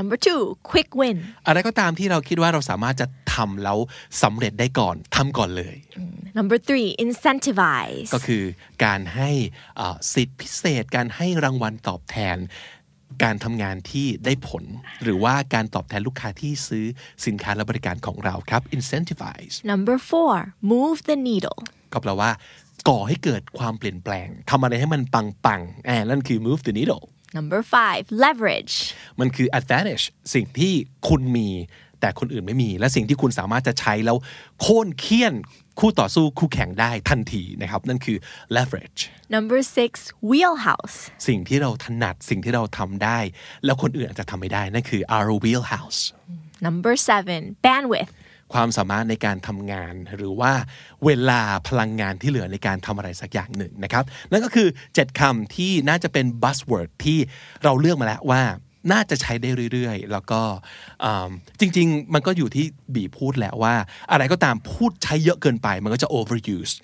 [0.00, 0.40] number two
[0.70, 3.78] quick win อะไรก็ตามที่เราคิดว่าเราสามารถจะทำแล้ว
[4.22, 5.76] สำเร็จได้ก่อนทำก่อนเลย
[6.38, 8.44] number three incentivize ก็คือ
[8.84, 9.30] การให้
[9.80, 12.38] อ่าสิทธิพิเศษ การให้รางวัลตอบแทน
[13.24, 14.64] การทำงานที่ได้ผล
[15.02, 16.84] หรือว่าการตอบแทนลูกค้าที่ซื้อ
[17.26, 20.34] สินค้าและบริการของเราครับ incentivize number four
[20.72, 21.58] move the needle
[21.92, 22.30] ก็แปลว่า
[22.88, 27.02] ก่อให้เกิดความเปลี่ยนแปลงทำอะไรให้มันปังๆอ่านั่นคือ move the needle
[27.38, 28.74] number five leverage
[29.20, 30.04] มันคือ advantage
[30.34, 30.72] สิ่งที่
[31.08, 31.48] คุณมี
[32.00, 34.16] แต่คนอื่นไม่มี และสิ่งที่คุณสามารถจะใช้แล้ว
[34.60, 35.34] โค่นเคี่ยน
[35.78, 38.18] คู่ต่อสู้คู่แข่งได้ทันทีนะครับนั่นคือ
[38.56, 39.00] leverage
[39.36, 39.92] number six
[40.30, 43.18] wheelhouse สิ่งที่เราถนัดสิ่งที่เราทำได้
[43.64, 46.00] แล้วคนอื่นอาจจะทำไม่ได้นั่นคือ our wheelhouse
[46.66, 48.12] number seven bandwidth
[48.52, 50.52] ความสามารถในการทำงาน หรือว่า
[51.04, 57.18] เวลาพลังงานที่เหลือในการทำอะไรสักอย่างหนึ่งนะครับ นั่นก็คือ 7คำที่น่าจะเป็น buzzword ที่
[57.64, 58.42] เราเลือกมาแล้วว่า
[58.92, 60.40] น่าจะใช้ได้เรื่อยๆ แล้วก็
[61.60, 63.74] จริงๆ มันก็อยู่ที่บีพูดแหละว่า
[64.10, 66.74] อะไรก็ตามพูดใช้เยอะเกินไป มันก็จะ overuse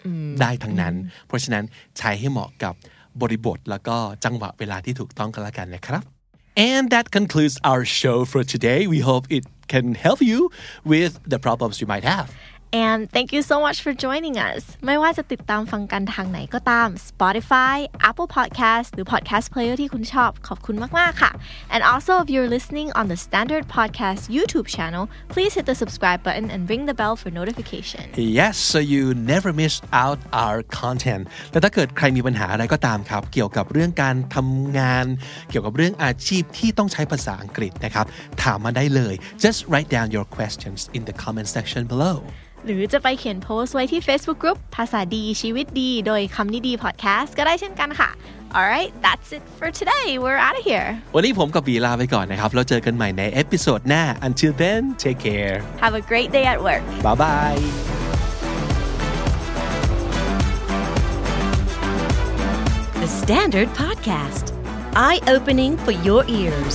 [0.40, 0.94] ได้ทั้งนั้น
[1.26, 1.64] เพราะฉะนั้น
[1.98, 2.74] ใช้ให้เหมาะกับ
[3.20, 6.15] บริบทแล้วก็จังหวะเวลาที่ถูกต้องกันละกันนะครับ
[6.56, 8.86] And that concludes our show for today.
[8.86, 10.50] We hope it can help you
[10.84, 12.32] with the problems you might have.
[12.85, 17.75] and thank you so much for joining us ไม่ว่าจะติดตามฟังกันทางไหนก็ตาม Spotify
[18.09, 21.31] Apple Podcast หรือ Podcast Player ที่คุณชอบ ขอบคุณมาก ๆ ค่ะ
[21.73, 25.03] and also if you're listening on the Standard Podcast YouTube channel
[25.33, 28.03] please hit the subscribe button and ring the bell for notification
[28.39, 29.03] Yes so you
[29.33, 35.05] never miss out our content และถ้าเกิดใครมีปัญหาอะไรก็ตามครับ เกี่ยวกับเรื่องการทำงาน
[35.49, 38.05] เกี่ยวกับเรื่องอาชีพที่ต้องใช้ภาษาอังกฤษนะครับ
[38.43, 39.13] ถามมาได้เลย
[39.43, 42.17] just write down your questions in the comment section below
[42.66, 48.10] หรือจะไปเขียนโพสต์ไว้ที่ Facebook Group ภาษาดีชีวิตดี โดยคำนี้ดี podcast ก็ได้เช่นกันค่ะ
[48.56, 54.82] alright that's it for today we're out of here วันนี้ผมกับบีลาไปก่อนนะครับ แล้วเจอกันใหม่ใน episode หน้า until then
[55.02, 57.60] take care have a great day at work bye bye
[63.06, 64.46] The Standard Podcast.
[64.96, 66.74] Eye opening for your ears.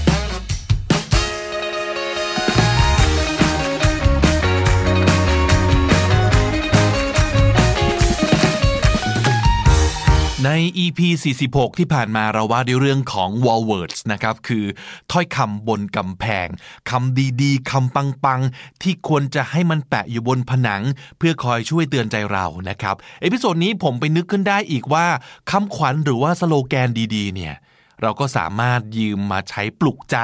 [10.45, 10.51] ใน
[10.83, 10.99] EP
[11.39, 14.65] 46 ที่ผ่านมาเราว่าด้วยเรื่องของ wall words นะครับ คือ
[15.11, 16.47] ถ้อยคำบนกำแพง
[16.89, 20.81] คำดีๆคำปังๆ ที่ควรจะให้มันแปะอยู่บนผนัง
[21.17, 25.05] เพื่อคอยช่วยเตือนใจเรานะครับ episode นี้ผมไปนึกขึ้นได้อีกว่า
[25.51, 27.55] คำขวัญหรือว่าสโลแกนดีๆ เนี่ย
[28.01, 30.17] เราก็สามารถยืมมาใช้ปลุกใจ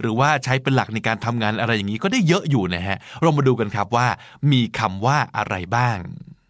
[0.00, 4.06] หรือว่าใช้เป็นหลักในการทำงานอะไรอย่างนี้ก็ได้เยอะอยู่นะฮะ เรามาดูกันครับว่า
[4.52, 5.98] มีคำว่าอะไรบ้าง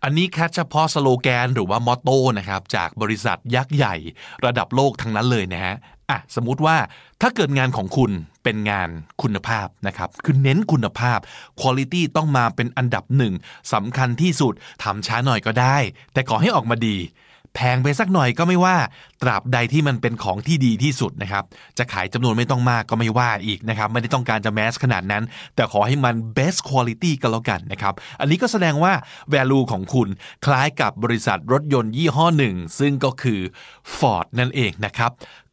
[0.05, 3.95] อันนี้แค่เฉพาะสโลแกนหรือว่ามอตโต้นะครับจากบริษัทยักษ์ใหญ่
[4.47, 5.77] ระดับโลกทั้งนั้นเลยนะฮะ
[6.11, 6.77] อะสมมุติว่า
[7.21, 8.11] ถ้าเกิดงานของคุณ
[8.45, 8.89] เป็นงาน
[9.23, 11.19] คุณภาพนะครับคือเน้นคุณภาพ
[11.63, 13.35] คุณภาพต้องมาเป็นอันดับหนึ่ง
[13.73, 15.77] สำคัญที่สุดทำช้าหน่อยก็ได้
[16.13, 16.97] แต่ขอให้ออกมาดี
[17.55, 18.77] แพงไปสักหน่อยก็ไม่ว่า
[19.23, 21.45] ตราบใดที่มันเป็นของที่ดีที่สุดนะครับ
[21.79, 25.25] จะขายจำนวนไม่ต้องมากก็ไม่ว่าอีกนะครับ ไม่ได้ต้องการจะแมสขนาดนั้น
[25.55, 28.93] แต่ขอให้มัน best quality ก็แล้วกันนะครับ อันนี้ก็แสดงว่า
[29.33, 30.09] value ของคุณ
[30.45, 33.41] คล้ายกับบริษัทรถยนต์ยี่ห้อหนึ่ง ซึ่งก็คือ
[33.97, 35.11] Ford นั่นเองนะครับ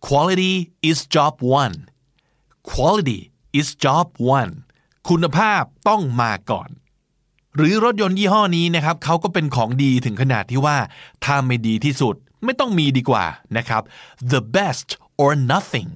[0.07, 0.53] quality
[0.89, 1.75] is job one
[2.71, 3.19] quality
[3.59, 4.51] is job one
[5.09, 6.69] คุณภาพต้องมาก่อน
[7.55, 10.77] หรือรถยนต์ยี่ห้อนี้นะครับเขาก็เป็นของดีถึงขนาดที่ว่า
[11.25, 13.25] ถ้าไม่ดีที่สุดไม่ต้องมีดีกว่า
[13.57, 13.81] นะครับ
[14.33, 14.87] the best
[15.21, 15.91] or nothing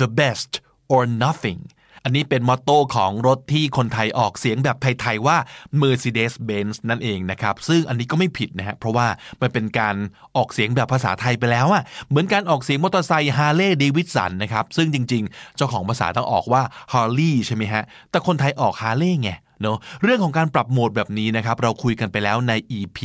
[0.00, 0.50] the best
[0.92, 1.60] or nothing
[2.04, 5.36] อันนี้เป็น motto ของรถที่คนไทยออกเสียงแบบไทย ๆ ว่า
[5.80, 9.06] Mercedes-Benz นั่นเองนะครับ ซึ่งอันนี้ก็ไม่ผิดนะฮะเพราะว่า
[9.40, 9.96] มันเป็นการ
[10.36, 19.30] ออกเสียงแบบภาษาไทยไปแล้วอะเหมือนการออกเสียงมอเตอร์ไซค์ฮาร์เลย์เดวิดสันนะครับ ซึ่งจริง ๆ เจ้าของภาษาต้องออกว่า Harley ใช่ไหมฮะ แต่คนไทยออกฮาร์เลย์ไง
[19.62, 22.98] เนาะเรื่องของการปรับโหมดแบบนี้นะครับเราคุยกันไปแล้วใน EP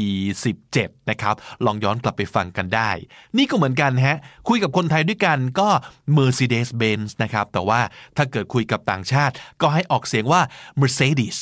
[0.51, 1.35] 17 นะครับ
[1.65, 2.89] ลองย้อนกลับไปฟังกันได้
[3.37, 4.17] นี่ก็เหมือนกันฮะ
[4.49, 5.69] คุยกับคนไทยด้วยกันก็
[6.17, 7.79] Mercedes-Benz นะครับ แต่ว่า
[8.17, 10.41] ถ้าเกิดคุยกับต่างชาติ ก็ให้ออกเสียงว่า
[10.81, 11.37] Mercedes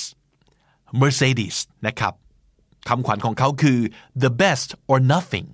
[1.02, 1.56] Mercedes
[1.88, 2.14] นะครับ
[2.90, 3.80] คำขวัญของเขาคือ
[4.24, 5.48] the best or nothing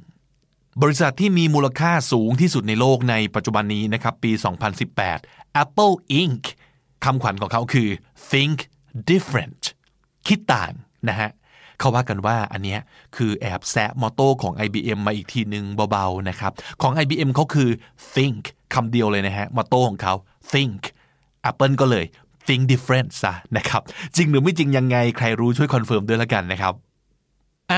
[0.82, 4.32] บริษัทที่มีมูลค่าสูงที่สุดในโลกในปัจจุบันนี้นะครับปี
[4.98, 6.44] 2018 Apple Inc.
[7.06, 7.90] คำขวัญของเขาคือ
[8.32, 8.58] think
[9.10, 9.64] different
[10.28, 10.72] คิดต่าง
[11.10, 11.30] นะฮะ
[11.80, 12.80] เขาว่ากันว่าอันเนี้ย
[13.16, 17.70] คือแอบแซะมอโต้ของ IBM มาอีกทีหนึ่งเบาๆนะครับ ของ IBM เขาคือ
[18.14, 18.44] think
[18.74, 20.14] คำเดียวเลยนะฮะ motto ของเขา
[20.52, 20.82] think
[21.50, 22.06] Apple ก็เลย
[22.48, 23.82] think different ซะนะครับ
[24.16, 26.74] จริงหรือไม่จริงยังไงใครรู้ช่วย confirm ด้วยละกันนะครับ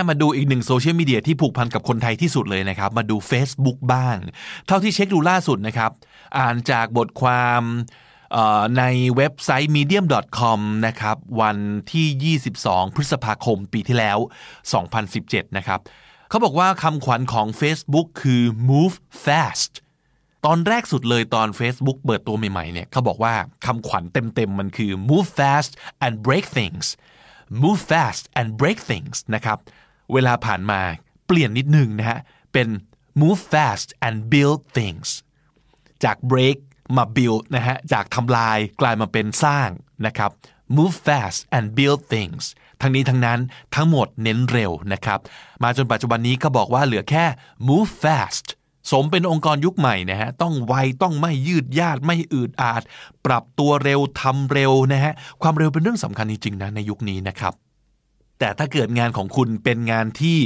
[0.10, 4.18] มาดูอีกหนึ่งโซเชียลมีเดียที่ผูกพันกับคนไทยที่สุดเลยนะครับ มาดู Facebook บ้าง
[4.68, 5.92] เท่าที่เช็คดูล่าสุดนะครับ
[6.38, 7.62] อ่านจากบทความ
[8.78, 8.84] ใน
[9.18, 11.58] เว็บไซต์ medium.com นะครับวัน
[11.94, 14.18] ที่ 22 พฤษภาคมปีที่แล้ว
[14.88, 15.80] 2017 นะครับ
[16.30, 19.72] เขาบอกว่าคำขวัญของ Facebook คือ move fast
[20.46, 23.34] ตอนแรกสุดเลยตอน Facebook เปิดตัวใหม่ๆเนี่ยเขาบอกว่า
[23.66, 25.72] คำขวัญเต็มๆมันคือ move fast
[26.06, 26.86] and break things
[27.64, 29.58] move fast and break things นะครับ
[30.14, 30.82] เวลาผ่านมา
[31.28, 32.20] เปลี่ยนนิดนึงนะฮะ
[32.54, 32.68] เป็น
[33.22, 35.08] move fast and build things
[36.04, 36.58] จาก break
[36.96, 39.70] มา build นะฮะจากทำลายกลายมาเป็นสร้าง
[40.06, 40.32] นะครับ
[40.76, 42.44] move fast and build things
[42.82, 43.40] ทั้งนี้ทั้งนั้น
[43.76, 45.20] ทั้งหมดเน้นเร็วนะครับ
[45.64, 47.26] มาจนปัจจุบันนี้ก็บอกว่าเหลือแค่
[47.68, 48.46] move fast
[48.92, 52.82] สมเป็นองค์กรยุคใหม่นะฮะต้องไวต้องไม่ยืดยาดไม่อืดอาด
[53.26, 57.54] ปรับตัวเร็วทำเร็วนะฮะความเร็วเป็นเรื่องสำคัญจริงๆนะในยุคนี้นะครับ
[58.40, 60.38] แต่ถ้าเกิดงานของคุณเป็นงานที่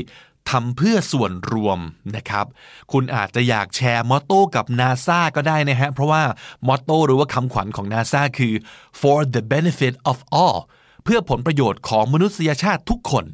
[0.52, 1.80] ทำเพื่อส่วนรวม
[2.16, 2.46] นะครับ
[2.92, 6.24] คุณอาจจะอยากแชร์มอตโต้กับนาซาก็ได้นะฮะ เพราะว่า
[6.68, 8.54] มอตโต้หรือว่าคำขวัญของนาซาคือ
[9.02, 10.58] for the benefit of all
[11.04, 13.26] เพื่อผลประโยชน์ของมนุษยชาติทุกคน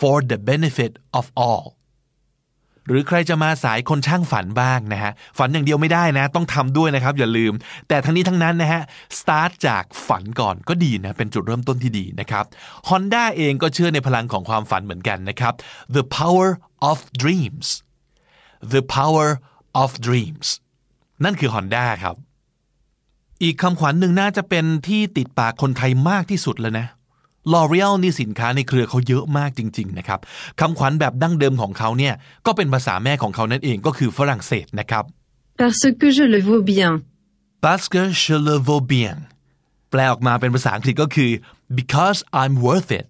[0.00, 1.64] for the benefit of all
[2.88, 7.52] หรือใครจะมาสายคนช่างฝันบ้างนะฮะฝันอย่างเดียวไม่ได้นะ ต้องทำด้วยนะครับอย่าลืม
[7.88, 8.82] แต่ทั้งนี้ทั้งนั้นนะฮะ
[9.18, 12.44] สตาร์ทจากฝันก่อนก็ดีนะเป็นจุดเริ่มต้นที่ดีนะครับ
[12.88, 15.52] Honda เองก็เชื่อในพลังของความฝันเหมือนกันนะครับ
[15.96, 16.48] the power
[16.90, 17.68] of dreams
[18.72, 19.28] the power
[19.82, 20.48] of dreams
[21.24, 22.16] นั่นคือ Honda ครับ
[23.42, 26.86] อีกคำขวัญหนึ่งน่าจะเป็นที่ติดปากคนไทยมากที่สุดแล้วนะ
[27.52, 30.20] L'Oreal นี่สินค้าในเครือเขาเยอะมากจริงๆนะครับ
[30.60, 32.14] คำขวัญแบบดั้งเดิมของเขาเนี่ย
[32.46, 35.04] ก็เป็นภาษาแม่ของเขานั่นเองก็คือฝรั่งเศสนะครับ
[35.60, 36.92] Parce que je le vaux bien
[37.64, 39.16] parce que je le vaux bien
[39.90, 41.30] แปลออกมาเป็นภาษาอังกฤษก็คือ
[41.78, 43.06] because I'm worth it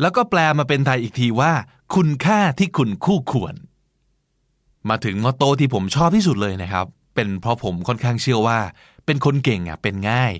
[0.00, 1.52] แล้วก็แปลมาเป็นไทยอีกทีว่า
[1.94, 3.54] คุณค่าที่คุณคู่ควร
[4.88, 8.58] มาถึงมอตโต้ที่ผมชอบที่สุดเลยนะครับ เป็นเพราะผมค่อนข้างเชื่อว่า
[9.06, 10.32] เป็นคนเก่งอะเป็นง่าย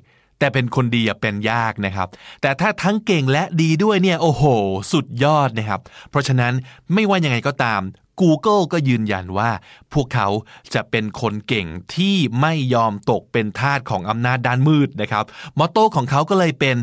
[0.43, 2.09] แต่เป็นคนดีอะเป็นยากนะครับ
[2.43, 4.45] แต่ถ้าทั้งเก่งและดีด้วยเนี่ยโอ้โห
[4.93, 5.81] สุดยอดนะครับ
[6.11, 6.53] เพราะฉะนั้น
[6.95, 7.81] ไม่ว่ายังไงก็ตาม
[8.21, 9.51] Google ก็ยืนยันว่า
[9.93, 10.29] พวกเขา
[10.75, 15.25] จะเป็นคนเก่งที่ไม่ยอมตกเป็นทาสของอำนาจด้านมืดนะครับ
[15.59, 16.77] มอตโต้ของเขาก็เลยเป็น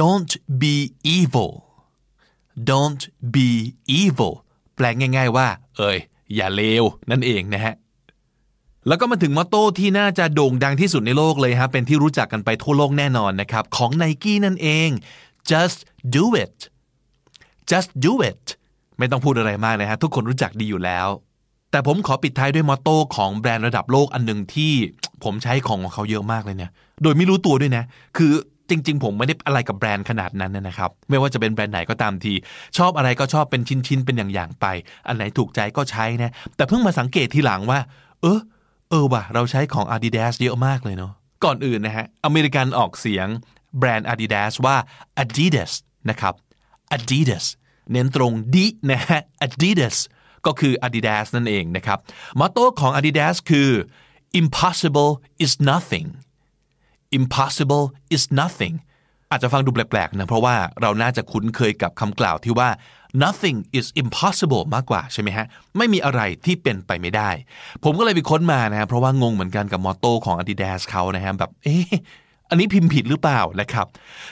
[0.00, 0.76] don't be
[1.16, 1.52] evil
[2.70, 3.02] don't
[3.34, 3.48] be
[4.00, 4.34] evil
[4.76, 5.48] แปลง่าย ๆ ว่า
[5.78, 5.98] เอ้ย
[6.34, 7.74] อย่าเลวนั่นเองนะฮะ
[8.88, 14.88] แล้วก็มาถึงมอตโต้ที่น่าจะโด่งดังที่สุดในโลกเลยฮะเป็นที่รู้จักกันไปทั่วโลกแน่นอนนะครับ ของ n i กี้นั่นเอง
[15.50, 15.78] just
[16.16, 16.56] do it
[17.70, 18.44] just do it
[18.98, 21.08] ไม่ต้องพูดอะไรมากนะฮะทุกคนรู้จักดีอยู่แล้ว
[21.70, 24.72] แต่ผมขอปิดท้ายด้วยมอตโต้ของแบรนด์ระดับโลกอันหนึ่งที่
[25.24, 26.70] ผมใช้ของของเขาเยอะมากเลยเนี่ย
[27.02, 27.84] โดยไม่รู้ตัวด้วยนะ
[28.16, 28.32] คือ
[28.70, 32.32] จริง ๆ ผมไม่ได้อะไรกับแบรนด์ขนาดนั้นนะครับ ไม่ว่าจะเป็นแบรนด์ไหนก็ตามที
[32.78, 34.66] ชอบอะไรก็ชอบเป็นชิ้นๆเป็นอย่างๆไป
[35.06, 37.78] อันไหนถูกใจก็ใช้นะ แต่เพิ่งมาสังเกตทีหลังว่า
[38.22, 38.38] เออ
[38.90, 41.12] เออว่ะเราใช้ของ Adidas เยอะมากเลยเนาะ
[41.44, 43.26] ก่อนอื่นนะฮะอเมริกันออกเสียง
[43.78, 44.76] แบรนด์ Adidas ว่า
[45.22, 45.72] Adidas
[46.10, 46.34] นะครับ
[46.96, 47.44] Adidas
[47.92, 49.96] เน้นตรงดินะฮะ Adidas
[50.46, 51.98] ก็คือ Adidas นั่นเองนะครับ
[52.38, 53.70] มอตโต้ของ Adidas คือ
[54.40, 55.12] impossible
[55.44, 56.08] is nothing
[57.18, 57.84] impossible
[58.14, 58.74] is nothing
[59.30, 62.68] อาจจะฟังดูแปลกๆนะเพราะว่าเราน่าจะคุ้นเคยกับคำกล่าวที่ว่า
[63.24, 65.46] nothing is impossible มากกว่าใช่ไหมฮะ
[65.76, 67.30] ไม่มีอะไรที่เป็นไปไม่ได้
[67.84, 71.86] ผมก็เลยไปค้นมานะเพราะว่างงเหมือนกันกับมอตโต้ของ Adidas เขานะฮะแบบเอ๊ะ
[72.48, 73.86] อันนี้พิมพ์ผิดหรือเปล่านะครับ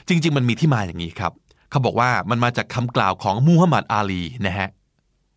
[0.08, 1.32] จริง ๆ มันมีที่มาอย่างนี้ครับ
[1.70, 4.68] เขาบอกว่ามันมาจากคำกล่าวของมูฮัมหมัดอาลีนะฮะ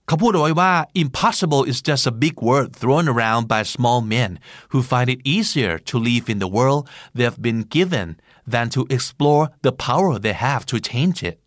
[0.08, 0.74] เขาพูดเอาไว้ว่า
[1.04, 4.32] impossible is just a big word thrown around by small men
[4.72, 6.82] who find it easier to live in the world
[7.18, 8.08] they've been given
[8.54, 11.38] than to explore the power they have to change it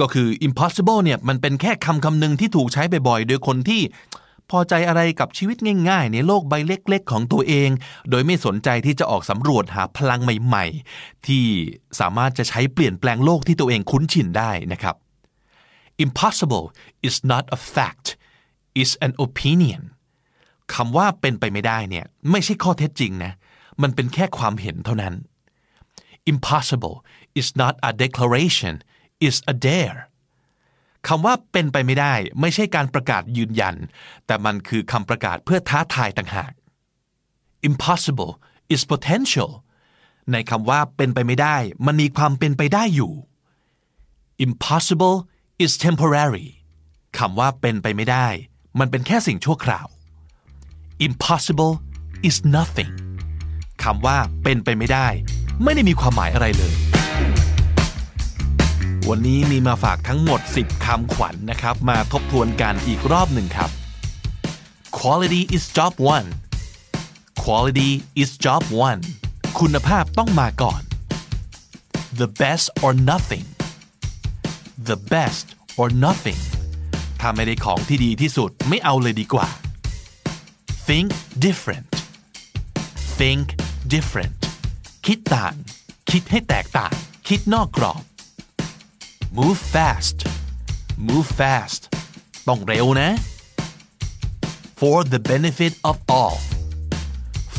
[0.00, 3.82] ก็คือ impossible เนี่ยมันเป็นแค่คำคำหนึ่งที่ถูกใช้บ่อยๆ โดยคนที่
[4.50, 5.56] พอใจอะไรกับชีวิต
[5.88, 7.70] ง่ายๆ ในโลกใบเล็กๆ ของตัวเอง
[8.10, 11.44] โดยไม่สนใจที่จะออกสำรวจหาพลังใหม่ๆ ที่
[12.00, 14.94] สามารถจะใช้เปลี่ยนแปลงโลกที่ตัวเองคุ้นชินได้นะครับ
[16.04, 16.66] impossible
[17.08, 18.06] is not a fact
[18.82, 19.82] is an opinion
[20.74, 23.32] คำว่าเป็นไปไม่ได้เนี่ยไม่ใช่ข้อเท็จจริงนะ
[23.82, 25.14] มันเป็นแค่ความเห็นเท่านั้น
[26.32, 26.96] impossible
[27.40, 28.74] is not a declaration
[29.28, 29.98] is a dare
[31.08, 33.76] คำว่าเป็นไปไม่ได้ ไม่ใช่การประกาศยืนยัน
[34.26, 36.52] แต่มันคือคำประกาศเพื่อท้าทายต่างหาก
[37.68, 38.32] impossible
[38.74, 39.50] is potential
[40.32, 41.56] ในคำว่าเป็นไปไม่ได้
[41.86, 43.12] มันมีความเป็นไปได้อยู่
[44.46, 45.16] impossible
[45.64, 46.48] is temporary
[47.18, 48.26] คำว่าเป็นไปไม่ได้
[48.78, 49.86] มันเป็นแค่สิ่งชั่วคราว
[51.06, 51.74] impossible
[52.28, 52.92] is nothing
[53.84, 55.08] คำว่าเป็นไปไม่ได้
[55.62, 56.74] ไม่ได้มีความหมายอะไรเลย
[59.08, 63.70] วันนี้มีมาฝากทั้งหมด 10 คำขวัญนนะครับ มาทบทวนกันอีกรอบหนึ่งครับ
[64.98, 66.28] quality is job one
[67.42, 67.90] quality
[68.22, 69.02] is job one
[69.58, 70.82] คุณภาพต้องมาก่อน
[72.20, 73.46] the best or nothing
[74.88, 75.46] the best
[75.80, 76.40] or nothing
[77.20, 79.48] ถ้าไม่ได้ของที่ดีที่สุดไม่เอาเลยดีกว่า
[80.86, 81.08] think
[81.46, 81.92] different
[83.18, 83.46] think
[83.94, 84.36] different
[85.06, 85.54] คิดต่าง
[86.10, 86.92] คิดให้แตกต่าง
[87.28, 88.02] คิดนอกกรอบ
[89.38, 90.16] move fast
[91.08, 91.82] move fast
[92.48, 93.10] ต้องเร็วนะ
[94.80, 96.38] for the benefit of all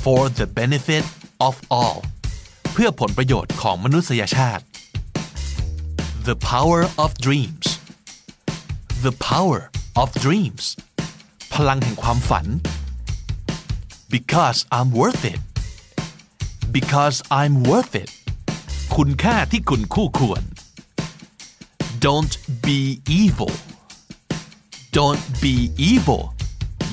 [0.03, 1.05] for the benefit
[1.47, 1.99] of all
[2.73, 4.63] เพื่อผลประโยชน์ของมนุษยชาติ
[6.27, 7.67] the power of dreams
[9.05, 9.59] the power
[10.01, 10.65] of dreams
[11.53, 12.45] พลังแห่งความฝัน
[14.15, 15.41] because I'm worth it
[16.77, 18.09] because I'm worth it
[18.95, 20.43] คุณค่าที่คุณคู่ควร
[22.07, 22.35] don't
[22.65, 23.51] be evil
[24.97, 25.55] don't be
[25.89, 26.23] evil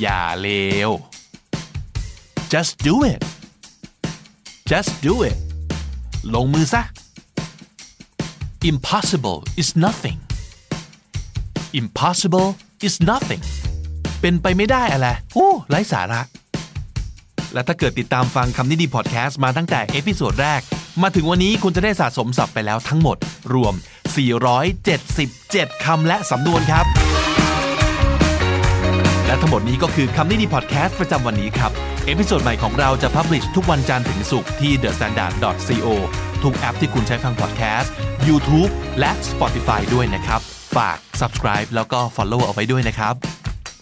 [0.00, 0.48] อย่าเล
[0.88, 0.90] ว
[2.52, 3.20] just do it
[4.70, 5.36] just do it
[6.34, 6.82] ลงมือซะ
[8.70, 10.18] impossible is nothing
[11.80, 12.48] impossible
[12.86, 13.42] is nothing
[14.20, 16.20] เป็นไปไม่ได้อะไรโอ้ไร้สาระ
[17.52, 20.60] และถ้าเกิดติดตามฟังคำนี้ดีพอดแคสต์มาตั้งแต่ episode แรก
[21.02, 23.16] มาถึงวันนี้คุณจะได้สะสมศัพท์ไปแล้วทั้งหมด
[23.54, 23.74] รวม
[24.16, 26.86] 477 คำและสำนวนครับ
[29.26, 31.72] และทั้งหมดนี้ก็คือคำนี้ดีพอดแคสต์ประจำวันนี้ครับ
[32.06, 35.88] episode ใหม่ของเราจะ publish ทุกวันจันทร์ถึงศุกร์ที่ thestandard.co
[36.42, 37.92] ทุกแอปที่คุณใช้ฟังพอดแคสต์
[38.28, 40.40] YouTube และ Spotify ด้วยนะครับ
[40.76, 43.14] ฝาก subscribe แล้วก็ follow เอาไว้ด้วยนะครับ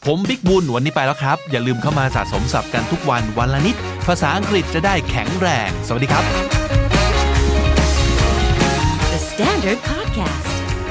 [0.06, 6.24] ผมบิ๊กบุญวันนี้ไปแล้วครับ อย่าลืมเข้ามาสะสมศัพท์กันทุกวันวันละนิด ภาษาอังกฤษจะได้แข็งแรง สวัสดีครับ
[9.12, 10.05] The Standard Podcast,